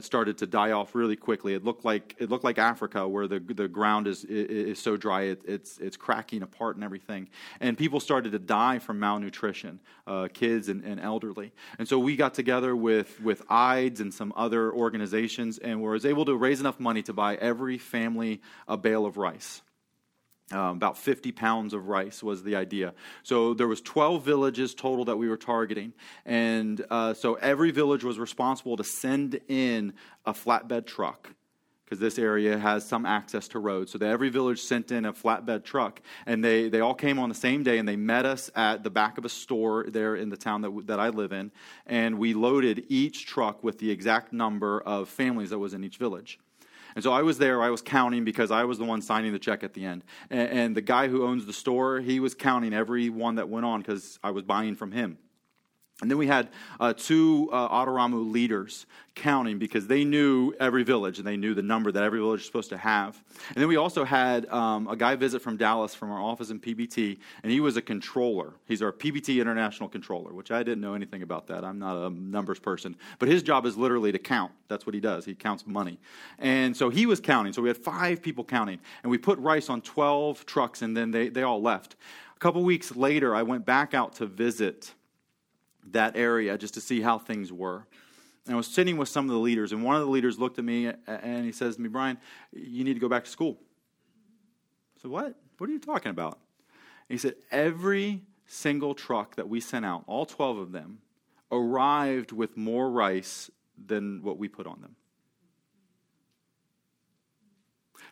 started 0.00 0.36
to 0.38 0.46
die 0.46 0.72
off 0.72 0.94
really 0.94 1.16
quickly. 1.16 1.54
It 1.54 1.64
looked 1.64 1.84
like 1.84 2.16
it 2.18 2.28
looked 2.28 2.42
like 2.44 2.58
africa 2.58 3.06
where 3.06 3.28
the, 3.28 3.38
the 3.38 3.68
ground 3.68 4.08
is, 4.08 4.24
is 4.24 4.80
so 4.80 4.96
dry 4.96 5.22
it, 5.22 5.40
it's, 5.46 5.78
it's 5.78 5.96
cracking 5.96 6.42
apart 6.42 6.74
and 6.74 6.84
everything. 6.84 7.28
And 7.60 7.78
people 7.78 8.00
started 8.00 8.32
to 8.32 8.38
die 8.40 8.80
from 8.80 8.98
malnutrition 8.98 9.78
uh, 10.08 10.28
kids 10.34 10.68
and, 10.68 10.84
and 10.84 11.00
elderly. 11.00 11.52
And 11.78 11.88
so 11.88 11.98
we 12.00 12.16
got 12.16 12.34
together 12.34 12.74
with 12.74 13.20
with 13.22 13.42
IDES 13.48 14.00
and 14.00 14.12
some 14.12 14.32
other 14.36 14.72
organizations 14.72 15.58
and 15.58 15.80
was 15.80 16.04
able 16.04 16.24
to 16.26 16.36
raise 16.36 16.58
enough 16.58 16.80
money 16.80 17.02
to 17.04 17.12
buy 17.12 17.36
every 17.36 17.78
family 17.78 18.42
a 18.66 18.76
bale 18.76 19.06
of 19.06 19.16
rice 19.16 19.62
um, 20.52 20.76
about 20.76 20.96
50 20.96 21.32
pounds 21.32 21.74
of 21.74 21.88
rice 21.88 22.22
was 22.22 22.42
the 22.42 22.56
idea. 22.56 22.94
So 23.22 23.54
there 23.54 23.68
was 23.68 23.80
12 23.80 24.24
villages 24.24 24.74
total 24.74 25.04
that 25.06 25.16
we 25.16 25.28
were 25.28 25.36
targeting, 25.36 25.92
and 26.24 26.84
uh, 26.90 27.14
so 27.14 27.34
every 27.34 27.70
village 27.70 28.04
was 28.04 28.18
responsible 28.18 28.76
to 28.76 28.84
send 28.84 29.40
in 29.48 29.92
a 30.24 30.32
flatbed 30.32 30.86
truck 30.86 31.34
because 31.88 32.00
this 32.00 32.18
area 32.18 32.58
has 32.58 32.86
some 32.86 33.06
access 33.06 33.48
to 33.48 33.58
roads. 33.58 33.92
So 33.92 33.98
every 34.04 34.28
village 34.28 34.60
sent 34.60 34.92
in 34.92 35.06
a 35.06 35.12
flatbed 35.14 35.64
truck, 35.64 36.02
and 36.26 36.44
they, 36.44 36.68
they 36.68 36.80
all 36.80 36.94
came 36.94 37.18
on 37.18 37.30
the 37.30 37.34
same 37.34 37.62
day, 37.62 37.78
and 37.78 37.88
they 37.88 37.96
met 37.96 38.26
us 38.26 38.50
at 38.54 38.82
the 38.82 38.90
back 38.90 39.16
of 39.16 39.24
a 39.24 39.30
store 39.30 39.86
there 39.88 40.14
in 40.14 40.28
the 40.28 40.36
town 40.36 40.60
that, 40.62 40.86
that 40.86 41.00
I 41.00 41.08
live 41.08 41.32
in, 41.32 41.50
and 41.86 42.18
we 42.18 42.34
loaded 42.34 42.84
each 42.88 43.24
truck 43.24 43.64
with 43.64 43.78
the 43.78 43.90
exact 43.90 44.34
number 44.34 44.82
of 44.82 45.08
families 45.08 45.48
that 45.48 45.58
was 45.58 45.72
in 45.72 45.82
each 45.82 45.96
village. 45.96 46.38
And 46.98 47.04
so 47.04 47.12
I 47.12 47.22
was 47.22 47.38
there, 47.38 47.62
I 47.62 47.70
was 47.70 47.80
counting 47.80 48.24
because 48.24 48.50
I 48.50 48.64
was 48.64 48.78
the 48.78 48.84
one 48.84 49.02
signing 49.02 49.30
the 49.30 49.38
check 49.38 49.62
at 49.62 49.72
the 49.72 49.84
end. 49.84 50.02
And, 50.30 50.50
and 50.50 50.76
the 50.76 50.80
guy 50.80 51.06
who 51.06 51.24
owns 51.24 51.46
the 51.46 51.52
store, 51.52 52.00
he 52.00 52.18
was 52.18 52.34
counting 52.34 52.74
every 52.74 53.08
one 53.08 53.36
that 53.36 53.48
went 53.48 53.64
on 53.64 53.82
because 53.82 54.18
I 54.24 54.32
was 54.32 54.42
buying 54.42 54.74
from 54.74 54.90
him. 54.90 55.16
And 56.00 56.08
then 56.08 56.16
we 56.16 56.28
had 56.28 56.48
uh, 56.78 56.92
two 56.92 57.48
uh, 57.52 58.06
leaders 58.08 58.86
counting 59.16 59.58
because 59.58 59.88
they 59.88 60.04
knew 60.04 60.54
every 60.60 60.84
village 60.84 61.18
and 61.18 61.26
they 61.26 61.36
knew 61.36 61.54
the 61.54 61.62
number 61.62 61.90
that 61.90 62.04
every 62.04 62.20
village 62.20 62.40
is 62.40 62.46
supposed 62.46 62.70
to 62.70 62.78
have. 62.78 63.20
And 63.48 63.56
then 63.56 63.66
we 63.66 63.76
also 63.76 64.04
had 64.04 64.46
um, 64.46 64.86
a 64.86 64.94
guy 64.94 65.16
visit 65.16 65.42
from 65.42 65.56
Dallas 65.56 65.96
from 65.96 66.12
our 66.12 66.20
office 66.20 66.50
in 66.50 66.60
PBT, 66.60 67.18
and 67.42 67.50
he 67.50 67.58
was 67.58 67.76
a 67.76 67.82
controller. 67.82 68.52
He's 68.66 68.80
our 68.80 68.92
PBT 68.92 69.40
international 69.40 69.88
controller, 69.88 70.32
which 70.32 70.52
I 70.52 70.62
didn't 70.62 70.80
know 70.80 70.94
anything 70.94 71.22
about 71.22 71.48
that. 71.48 71.64
I'm 71.64 71.80
not 71.80 71.96
a 71.96 72.10
numbers 72.10 72.60
person. 72.60 72.94
But 73.18 73.28
his 73.28 73.42
job 73.42 73.66
is 73.66 73.76
literally 73.76 74.12
to 74.12 74.18
count. 74.20 74.52
That's 74.68 74.86
what 74.86 74.94
he 74.94 75.00
does. 75.00 75.24
He 75.24 75.34
counts 75.34 75.66
money. 75.66 75.98
And 76.38 76.76
so 76.76 76.90
he 76.90 77.06
was 77.06 77.20
counting. 77.20 77.52
So 77.52 77.60
we 77.60 77.68
had 77.68 77.76
five 77.76 78.22
people 78.22 78.44
counting. 78.44 78.78
And 79.02 79.10
we 79.10 79.18
put 79.18 79.38
rice 79.40 79.68
on 79.68 79.80
12 79.80 80.46
trucks, 80.46 80.82
and 80.82 80.96
then 80.96 81.10
they, 81.10 81.28
they 81.28 81.42
all 81.42 81.60
left. 81.60 81.96
A 82.36 82.38
couple 82.38 82.62
weeks 82.62 82.94
later, 82.94 83.34
I 83.34 83.42
went 83.42 83.66
back 83.66 83.94
out 83.94 84.14
to 84.16 84.26
visit 84.26 84.94
that 85.92 86.16
area 86.16 86.56
just 86.58 86.74
to 86.74 86.80
see 86.80 87.00
how 87.00 87.18
things 87.18 87.52
were. 87.52 87.86
And 88.46 88.54
I 88.54 88.56
was 88.56 88.66
sitting 88.66 88.96
with 88.96 89.08
some 89.08 89.26
of 89.26 89.30
the 89.30 89.38
leaders, 89.38 89.72
and 89.72 89.82
one 89.84 89.96
of 89.96 90.02
the 90.02 90.10
leaders 90.10 90.38
looked 90.38 90.58
at 90.58 90.64
me 90.64 90.90
and 91.06 91.44
he 91.44 91.52
says 91.52 91.76
to 91.76 91.82
me, 91.82 91.88
Brian, 91.88 92.18
you 92.52 92.82
need 92.82 92.94
to 92.94 93.00
go 93.00 93.08
back 93.08 93.24
to 93.24 93.30
school. 93.30 93.58
Said, 95.02 95.10
What? 95.10 95.34
What 95.58 95.68
are 95.68 95.72
you 95.72 95.78
talking 95.78 96.10
about? 96.10 96.38
And 97.08 97.14
he 97.14 97.18
said, 97.18 97.34
Every 97.50 98.22
single 98.46 98.94
truck 98.94 99.36
that 99.36 99.48
we 99.48 99.60
sent 99.60 99.84
out, 99.84 100.04
all 100.06 100.24
12 100.24 100.58
of 100.58 100.72
them, 100.72 100.98
arrived 101.52 102.32
with 102.32 102.56
more 102.56 102.90
rice 102.90 103.50
than 103.86 104.22
what 104.22 104.38
we 104.38 104.48
put 104.48 104.66
on 104.66 104.80
them. 104.80 104.96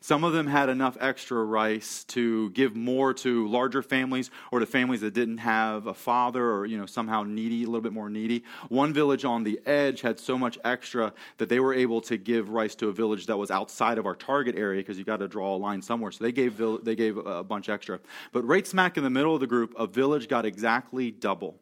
Some 0.07 0.23
of 0.23 0.33
them 0.33 0.47
had 0.47 0.69
enough 0.69 0.97
extra 1.01 1.43
rice 1.43 2.05
to 2.05 2.51
give 2.51 2.77
more 2.77 3.13
to 3.15 3.49
larger 3.49 3.83
families 3.83 4.31
or 4.53 4.61
to 4.61 4.67
families 4.67 5.01
that 5.01 5.15
didn't 5.15 5.39
have 5.39 5.89
a 5.89 5.95
father 5.95 6.49
or, 6.49 6.65
you 6.65 6.79
know, 6.79 6.87
somehow 6.87 7.25
needy, 7.25 7.65
a 7.65 7.67
little 7.67 7.81
bit 7.81 7.93
more 7.93 8.09
needy. 8.09 8.45
One 8.69 8.93
village 8.93 9.25
on 9.25 9.43
the 9.43 9.59
edge 9.67 10.03
had 10.03 10.21
so 10.21 10.39
much 10.39 10.61
extra 10.63 11.13
that 11.39 11.49
they 11.49 11.59
were 11.59 11.75
able 11.75 12.01
to 12.03 12.17
give 12.19 12.51
rice 12.51 12.77
to 12.77 12.87
a 12.87 12.93
village 12.93 13.27
that 13.27 13.37
was 13.37 13.51
outside 13.51 13.99
of 13.99 14.07
our 14.07 14.15
target 14.15 14.55
area 14.55 14.79
because 14.79 14.97
you 14.97 15.03
got 15.03 15.17
to 15.17 15.27
draw 15.27 15.57
a 15.57 15.59
line 15.59 15.83
somewhere. 15.83 16.13
So 16.13 16.23
they 16.23 16.31
gave, 16.31 16.63
they 16.85 16.95
gave 16.95 17.17
a 17.17 17.43
bunch 17.43 17.69
extra. 17.69 17.99
But 18.31 18.47
right 18.47 18.65
smack 18.65 18.97
in 18.97 19.03
the 19.03 19.11
middle 19.11 19.35
of 19.35 19.41
the 19.41 19.49
group, 19.49 19.75
a 19.77 19.89
village 19.89 20.29
got 20.29 20.47
exactly 20.47 21.11
double 21.11 21.59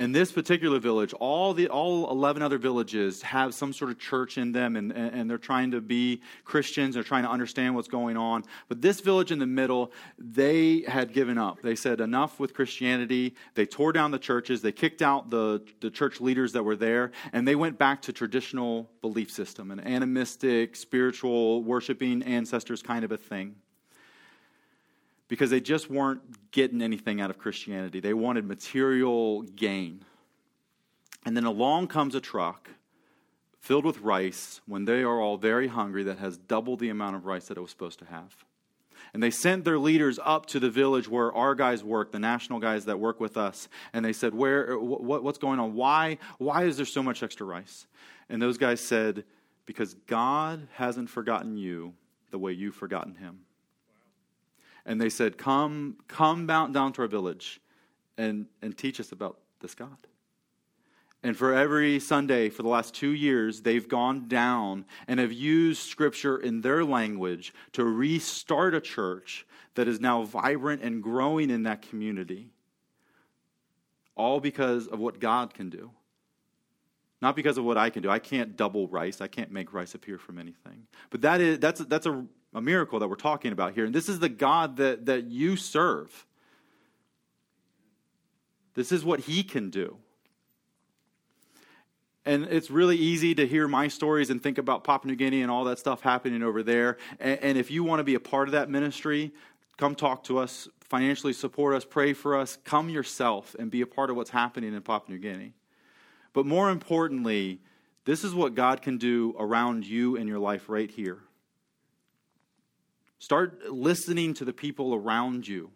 in 0.00 0.12
this 0.12 0.32
particular 0.32 0.78
village, 0.78 1.12
all 1.12 1.52
the 1.52 1.68
all 1.68 2.10
11 2.10 2.40
other 2.40 2.56
villages 2.56 3.20
have 3.20 3.54
some 3.54 3.70
sort 3.70 3.90
of 3.90 3.98
church 3.98 4.38
in 4.38 4.50
them 4.50 4.76
and, 4.76 4.90
and 4.92 5.28
they're 5.28 5.36
trying 5.36 5.70
to 5.72 5.82
be 5.82 6.22
Christians, 6.44 6.94
they're 6.94 7.04
trying 7.04 7.24
to 7.24 7.30
understand 7.30 7.74
what's 7.74 7.86
going 7.86 8.16
on. 8.16 8.44
But 8.68 8.80
this 8.80 9.00
village 9.00 9.30
in 9.30 9.38
the 9.38 9.46
middle, 9.46 9.92
they 10.18 10.84
had 10.88 11.12
given 11.12 11.36
up. 11.36 11.60
They 11.60 11.76
said 11.76 12.00
enough 12.00 12.40
with 12.40 12.54
Christianity. 12.54 13.34
They 13.54 13.66
tore 13.66 13.92
down 13.92 14.10
the 14.10 14.18
churches, 14.18 14.62
they 14.62 14.72
kicked 14.72 15.02
out 15.02 15.28
the, 15.28 15.62
the 15.80 15.90
church 15.90 16.18
leaders 16.20 16.52
that 16.54 16.62
were 16.62 16.76
there, 16.76 17.12
and 17.34 17.46
they 17.46 17.54
went 17.54 17.78
back 17.78 18.00
to 18.02 18.12
traditional 18.12 18.90
belief 19.02 19.30
system, 19.30 19.70
an 19.70 19.80
animistic, 19.80 20.76
spiritual, 20.76 21.62
worshiping 21.62 22.22
ancestors 22.22 22.82
kind 22.82 23.04
of 23.04 23.12
a 23.12 23.18
thing 23.18 23.54
because 25.30 25.48
they 25.48 25.60
just 25.60 25.88
weren't 25.88 26.50
getting 26.50 26.82
anything 26.82 27.20
out 27.20 27.30
of 27.30 27.38
Christianity. 27.38 28.00
They 28.00 28.12
wanted 28.12 28.44
material 28.44 29.42
gain. 29.42 30.04
And 31.24 31.36
then 31.36 31.44
along 31.44 31.86
comes 31.86 32.16
a 32.16 32.20
truck 32.20 32.68
filled 33.60 33.84
with 33.84 34.00
rice 34.00 34.60
when 34.66 34.86
they 34.86 35.02
are 35.02 35.20
all 35.20 35.36
very 35.36 35.68
hungry 35.68 36.02
that 36.02 36.18
has 36.18 36.36
double 36.36 36.76
the 36.76 36.88
amount 36.88 37.14
of 37.14 37.26
rice 37.26 37.46
that 37.46 37.56
it 37.56 37.60
was 37.60 37.70
supposed 37.70 38.00
to 38.00 38.06
have. 38.06 38.44
And 39.14 39.22
they 39.22 39.30
sent 39.30 39.64
their 39.64 39.78
leaders 39.78 40.18
up 40.24 40.46
to 40.46 40.58
the 40.58 40.68
village 40.68 41.08
where 41.08 41.32
our 41.32 41.54
guys 41.54 41.84
work, 41.84 42.10
the 42.10 42.18
national 42.18 42.58
guys 42.58 42.86
that 42.86 42.98
work 42.98 43.20
with 43.20 43.36
us, 43.36 43.68
and 43.92 44.04
they 44.04 44.12
said, 44.12 44.34
"Where? 44.34 44.78
What, 44.78 45.22
what's 45.22 45.38
going 45.38 45.58
on? 45.58 45.74
Why? 45.74 46.18
Why 46.38 46.64
is 46.64 46.76
there 46.76 46.86
so 46.86 47.02
much 47.02 47.22
extra 47.22 47.46
rice?" 47.46 47.86
And 48.28 48.42
those 48.42 48.58
guys 48.58 48.80
said, 48.80 49.24
"Because 49.64 49.94
God 50.06 50.68
hasn't 50.74 51.08
forgotten 51.08 51.56
you 51.56 51.94
the 52.30 52.38
way 52.38 52.52
you've 52.52 52.74
forgotten 52.74 53.14
Him." 53.14 53.40
And 54.86 55.00
they 55.00 55.10
said, 55.10 55.38
Come, 55.38 55.96
come 56.08 56.46
down, 56.46 56.72
down 56.72 56.92
to 56.94 57.02
our 57.02 57.08
village 57.08 57.60
and, 58.16 58.46
and 58.62 58.76
teach 58.76 59.00
us 59.00 59.12
about 59.12 59.38
this 59.60 59.74
God. 59.74 59.96
And 61.22 61.36
for 61.36 61.52
every 61.52 62.00
Sunday 62.00 62.48
for 62.48 62.62
the 62.62 62.68
last 62.68 62.94
two 62.94 63.10
years, 63.10 63.60
they've 63.60 63.86
gone 63.86 64.26
down 64.26 64.86
and 65.06 65.20
have 65.20 65.32
used 65.32 65.82
Scripture 65.82 66.38
in 66.38 66.62
their 66.62 66.82
language 66.82 67.52
to 67.72 67.84
restart 67.84 68.74
a 68.74 68.80
church 68.80 69.46
that 69.74 69.86
is 69.86 70.00
now 70.00 70.22
vibrant 70.22 70.82
and 70.82 71.02
growing 71.02 71.50
in 71.50 71.64
that 71.64 71.82
community. 71.82 72.48
All 74.16 74.40
because 74.40 74.86
of 74.86 74.98
what 74.98 75.20
God 75.20 75.52
can 75.52 75.68
do. 75.68 75.90
Not 77.22 77.36
because 77.36 77.58
of 77.58 77.64
what 77.64 77.76
I 77.76 77.90
can 77.90 78.02
do. 78.02 78.08
I 78.08 78.18
can't 78.18 78.56
double 78.56 78.88
rice. 78.88 79.20
I 79.20 79.28
can't 79.28 79.52
make 79.52 79.74
rice 79.74 79.94
appear 79.94 80.16
from 80.16 80.38
anything. 80.38 80.86
But 81.10 81.20
that 81.20 81.42
is, 81.42 81.58
that's, 81.58 81.80
that's 81.80 82.06
a 82.06 82.24
a 82.54 82.60
miracle 82.60 82.98
that 82.98 83.08
we're 83.08 83.16
talking 83.16 83.52
about 83.52 83.74
here. 83.74 83.84
And 83.84 83.94
this 83.94 84.08
is 84.08 84.18
the 84.18 84.28
God 84.28 84.76
that, 84.76 85.06
that 85.06 85.24
you 85.24 85.56
serve. 85.56 86.26
This 88.74 88.92
is 88.92 89.04
what 89.04 89.20
he 89.20 89.42
can 89.42 89.70
do. 89.70 89.96
And 92.24 92.44
it's 92.44 92.70
really 92.70 92.96
easy 92.96 93.34
to 93.34 93.46
hear 93.46 93.66
my 93.66 93.88
stories 93.88 94.30
and 94.30 94.42
think 94.42 94.58
about 94.58 94.84
Papua 94.84 95.10
New 95.10 95.16
Guinea 95.16 95.42
and 95.42 95.50
all 95.50 95.64
that 95.64 95.78
stuff 95.78 96.02
happening 96.02 96.42
over 96.42 96.62
there. 96.62 96.98
And, 97.18 97.38
and 97.40 97.58
if 97.58 97.70
you 97.70 97.82
want 97.82 98.00
to 98.00 98.04
be 98.04 98.14
a 98.14 98.20
part 98.20 98.48
of 98.48 98.52
that 98.52 98.68
ministry, 98.68 99.32
come 99.76 99.94
talk 99.94 100.24
to 100.24 100.38
us 100.38 100.68
financially 100.90 101.32
support 101.32 101.74
us, 101.74 101.84
pray 101.84 102.12
for 102.12 102.36
us. 102.36 102.58
Come 102.64 102.90
yourself 102.90 103.54
and 103.58 103.70
be 103.70 103.80
a 103.80 103.86
part 103.86 104.10
of 104.10 104.16
what's 104.16 104.30
happening 104.30 104.74
in 104.74 104.82
Papua 104.82 105.16
New 105.16 105.22
Guinea. 105.22 105.54
But 106.32 106.46
more 106.46 106.68
importantly, 106.68 107.60
this 108.04 108.24
is 108.24 108.34
what 108.34 108.56
God 108.56 108.82
can 108.82 108.98
do 108.98 109.34
around 109.38 109.86
you 109.86 110.16
and 110.16 110.28
your 110.28 110.40
life 110.40 110.68
right 110.68 110.90
here. 110.90 111.20
Start 113.20 113.70
listening 113.70 114.34
to 114.34 114.44
the 114.44 114.52
people 114.52 114.94
around 114.94 115.46
you 115.46 115.70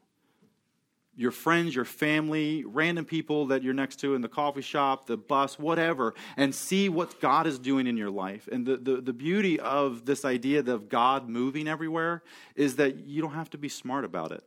your 1.17 1.31
friends, 1.31 1.75
your 1.75 1.85
family, 1.85 2.65
random 2.67 3.05
people 3.05 3.47
that 3.47 3.63
you're 3.63 3.75
next 3.75 4.01
to 4.01 4.17
in 4.17 4.21
the 4.21 4.29
coffee 4.29 4.61
shop, 4.61 5.07
the 5.07 5.17
bus, 5.17 5.59
whatever, 5.59 6.15
and 6.37 6.53
see 6.53 6.89
what 6.89 7.21
God 7.21 7.47
is 7.47 7.59
doing 7.59 7.87
in 7.87 7.97
your 7.97 8.11
life. 8.11 8.49
And 8.51 8.67
the, 8.67 8.77
the, 8.77 9.01
the 9.01 9.13
beauty 9.13 9.61
of 9.61 10.07
this 10.07 10.25
idea 10.25 10.61
of 10.61 10.89
God 10.89 11.29
moving 11.29 11.69
everywhere 11.69 12.23
is 12.57 12.77
that 12.77 13.07
you 13.07 13.23
don't 13.23 13.35
have 13.35 13.51
to 13.51 13.59
be 13.59 13.69
smart 13.69 14.05
about 14.05 14.33
it. 14.33 14.43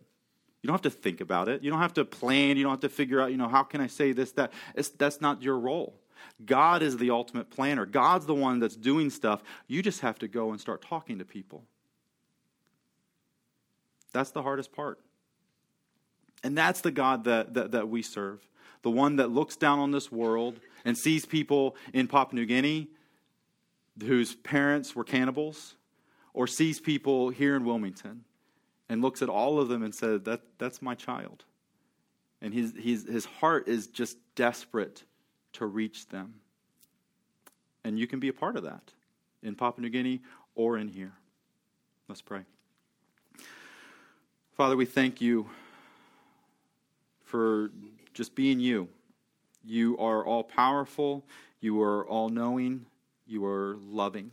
You 0.61 0.67
don't 0.67 0.73
have 0.73 0.93
to 0.93 0.99
think 0.99 1.21
about 1.21 1.47
it. 1.47 1.63
You 1.63 1.69
don't 1.69 1.79
have 1.79 1.93
to 1.93 2.03
plan. 2.03 2.57
You 2.57 2.63
don't 2.63 2.73
have 2.73 2.79
to 2.81 2.89
figure 2.89 3.21
out, 3.21 3.31
you 3.31 3.37
know, 3.37 3.47
how 3.47 3.63
can 3.63 3.79
I 3.79 3.87
say 3.87 4.11
this, 4.11 4.33
that. 4.33 4.51
It's, 4.75 4.89
that's 4.89 5.21
not 5.21 5.41
your 5.41 5.57
role. 5.57 5.95
God 6.45 6.81
is 6.81 6.97
the 6.97 7.11
ultimate 7.11 7.49
planner. 7.49 7.85
God's 7.85 8.25
the 8.25 8.35
one 8.35 8.59
that's 8.59 8.75
doing 8.75 9.09
stuff. 9.09 9.41
You 9.67 9.81
just 9.81 10.01
have 10.01 10.19
to 10.19 10.27
go 10.27 10.51
and 10.51 10.59
start 10.59 10.81
talking 10.81 11.19
to 11.19 11.25
people. 11.25 11.63
That's 14.13 14.31
the 14.31 14.41
hardest 14.41 14.71
part. 14.71 14.99
And 16.43 16.57
that's 16.57 16.81
the 16.81 16.91
God 16.91 17.25
that, 17.25 17.53
that, 17.55 17.71
that 17.71 17.89
we 17.89 18.01
serve. 18.01 18.47
The 18.83 18.91
one 18.91 19.17
that 19.17 19.31
looks 19.31 19.55
down 19.55 19.79
on 19.79 19.91
this 19.91 20.11
world 20.11 20.59
and 20.85 20.97
sees 20.97 21.25
people 21.25 21.75
in 21.93 22.07
Papua 22.07 22.39
New 22.39 22.45
Guinea 22.45 22.89
whose 24.01 24.35
parents 24.35 24.95
were 24.95 25.03
cannibals, 25.03 25.75
or 26.33 26.47
sees 26.47 26.79
people 26.79 27.29
here 27.29 27.55
in 27.55 27.65
Wilmington 27.65 28.23
and 28.89 29.01
looks 29.01 29.21
at 29.21 29.29
all 29.29 29.59
of 29.59 29.69
them 29.69 29.83
and 29.83 29.93
says, 29.93 30.21
that, 30.23 30.41
That's 30.57 30.81
my 30.81 30.95
child. 30.95 31.43
And 32.41 32.53
his, 32.53 32.73
his, 32.77 33.05
his 33.05 33.25
heart 33.25 33.67
is 33.67 33.87
just 33.87 34.17
desperate 34.35 35.03
to 35.53 35.65
reach 35.65 36.07
them. 36.09 36.35
And 37.83 37.97
you 37.97 38.05
can 38.05 38.19
be 38.19 38.27
a 38.27 38.33
part 38.33 38.55
of 38.55 38.63
that 38.63 38.93
in 39.41 39.55
Papua 39.55 39.81
New 39.81 39.89
Guinea 39.89 40.21
or 40.53 40.77
in 40.77 40.87
here. 40.87 41.13
Let's 42.07 42.21
pray. 42.21 42.41
Father, 44.57 44.75
we 44.75 44.85
thank 44.85 45.21
you 45.21 45.47
for 47.23 47.69
just 48.15 48.33
being 48.33 48.59
you. 48.59 48.87
You 49.63 49.95
are 49.99 50.25
all 50.25 50.43
powerful, 50.43 51.23
you 51.59 51.79
are 51.83 52.07
all 52.07 52.29
knowing, 52.29 52.87
you 53.27 53.45
are 53.45 53.77
loving. 53.79 54.31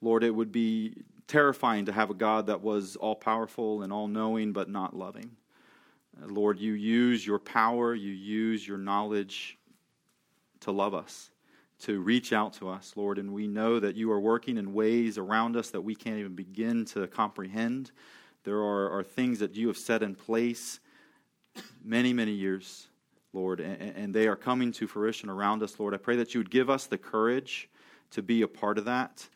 Lord, 0.00 0.22
it 0.22 0.30
would 0.30 0.52
be 0.52 1.02
terrifying 1.26 1.86
to 1.86 1.92
have 1.92 2.08
a 2.08 2.14
God 2.14 2.46
that 2.46 2.60
was 2.60 2.94
all 2.94 3.16
powerful 3.16 3.82
and 3.82 3.92
all 3.92 4.06
knowing 4.06 4.52
but 4.52 4.70
not 4.70 4.94
loving. 4.94 5.32
Lord, 6.24 6.60
you 6.60 6.74
use 6.74 7.26
your 7.26 7.40
power, 7.40 7.96
you 7.96 8.12
use 8.12 8.66
your 8.66 8.78
knowledge 8.78 9.58
to 10.60 10.70
love 10.70 10.94
us, 10.94 11.32
to 11.80 11.98
reach 12.00 12.32
out 12.32 12.52
to 12.54 12.68
us, 12.68 12.92
Lord. 12.94 13.18
And 13.18 13.34
we 13.34 13.48
know 13.48 13.80
that 13.80 13.96
you 13.96 14.12
are 14.12 14.20
working 14.20 14.56
in 14.56 14.72
ways 14.72 15.18
around 15.18 15.56
us 15.56 15.70
that 15.70 15.80
we 15.80 15.96
can't 15.96 16.20
even 16.20 16.36
begin 16.36 16.84
to 16.86 17.08
comprehend. 17.08 17.90
There 18.44 18.58
are, 18.58 18.90
are 18.90 19.02
things 19.02 19.40
that 19.40 19.54
you 19.54 19.68
have 19.68 19.76
set 19.76 20.02
in 20.02 20.14
place 20.14 20.80
many, 21.84 22.12
many 22.12 22.32
years, 22.32 22.88
Lord, 23.32 23.60
and, 23.60 23.80
and 23.96 24.14
they 24.14 24.26
are 24.28 24.36
coming 24.36 24.72
to 24.72 24.86
fruition 24.86 25.28
around 25.28 25.62
us, 25.62 25.78
Lord. 25.78 25.94
I 25.94 25.98
pray 25.98 26.16
that 26.16 26.34
you 26.34 26.40
would 26.40 26.50
give 26.50 26.70
us 26.70 26.86
the 26.86 26.98
courage 26.98 27.68
to 28.10 28.22
be 28.22 28.42
a 28.42 28.48
part 28.48 28.78
of 28.78 28.84
that, 28.86 29.26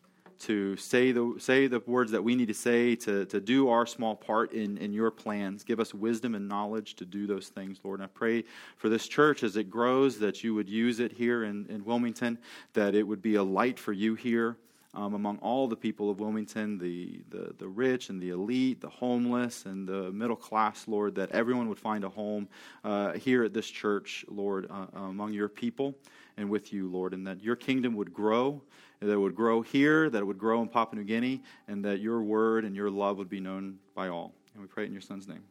to 0.41 0.77
say 0.77 1.13
the, 1.13 1.35
say 1.39 1.67
the 1.67 1.81
words 1.87 2.11
that 2.13 2.23
we 2.23 2.35
need 2.35 2.49
to 2.49 2.55
say, 2.55 2.97
to, 2.97 3.27
to 3.27 3.41
do 3.41 3.69
our 3.69 3.87
small 3.87 4.17
part 4.17 4.53
in, 4.53 4.79
in 4.79 4.93
your 4.93 5.11
plans. 5.11 5.63
Give 5.63 5.79
us 5.79 5.93
wisdom 5.93 6.35
and 6.35 6.49
knowledge 6.49 6.95
to 6.97 7.05
do 7.05 7.27
those 7.27 7.49
things, 7.49 7.79
Lord. 7.85 8.01
And 8.01 8.05
I 8.05 8.11
pray 8.13 8.45
for 8.77 8.89
this 8.89 9.07
church 9.07 9.43
as 9.43 9.57
it 9.57 9.71
grows 9.71 10.19
that 10.21 10.43
you 10.43 10.55
would 10.55 10.69
use 10.69 11.01
it 11.01 11.13
here 11.13 11.45
in, 11.45 11.67
in 11.69 11.85
Wilmington, 11.85 12.39
that 12.73 12.95
it 12.95 13.07
would 13.07 13.23
be 13.23 13.35
a 13.35 13.43
light 13.43 13.79
for 13.79 13.93
you 13.93 14.15
here 14.15 14.57
um, 14.95 15.15
among 15.15 15.39
all 15.39 15.69
the 15.69 15.77
people 15.77 16.11
of 16.11 16.21
Wilmington, 16.21 16.79
the, 16.79 17.23
the, 17.31 17.55
the 17.59 17.69
rich 17.69 18.11
and 18.11 18.21
the 18.21 18.31
elite, 18.31 18.81
the 18.81 18.89
homeless 18.89 19.65
and 19.65 19.89
the 19.89 20.13
middle 20.13 20.37
class, 20.37 20.87
Lord, 20.87 21.15
that 21.15 21.31
everyone 21.31 21.69
would 21.69 21.79
find 21.79 22.05
a 22.05 22.11
home 22.11 22.49
uh, 22.85 23.13
here 23.13 23.45
at 23.45 23.55
this 23.55 23.67
church, 23.67 24.25
Lord, 24.29 24.67
uh, 24.71 24.87
among 24.95 25.33
your 25.33 25.49
people 25.49 25.95
and 26.37 26.51
with 26.51 26.73
you, 26.73 26.91
Lord, 26.91 27.15
and 27.15 27.27
that 27.27 27.43
your 27.43 27.57
kingdom 27.57 27.95
would 27.95 28.13
grow, 28.13 28.63
that 29.01 29.11
it 29.11 29.19
would 29.19 29.35
grow 29.35 29.63
here, 29.63 30.11
that 30.11 30.19
it 30.19 30.25
would 30.25 30.39
grow 30.39 30.61
in 30.63 30.69
Papua 30.69 31.01
New 31.01 31.07
Guinea, 31.07 31.43
and 31.69 31.85
that 31.85 32.01
your 32.01 32.23
word 32.23 32.65
and 32.65 32.77
your 32.77 32.91
love 32.91 33.19
would 33.19 33.31
be 33.31 33.41
known 33.41 33.79
by 33.95 34.09
all. 34.09 34.35
And 34.55 34.63
we 34.63 34.69
pray 34.69 34.85
in 34.85 34.93
your 34.93 35.01
son's 35.01 35.27
name. 35.27 35.43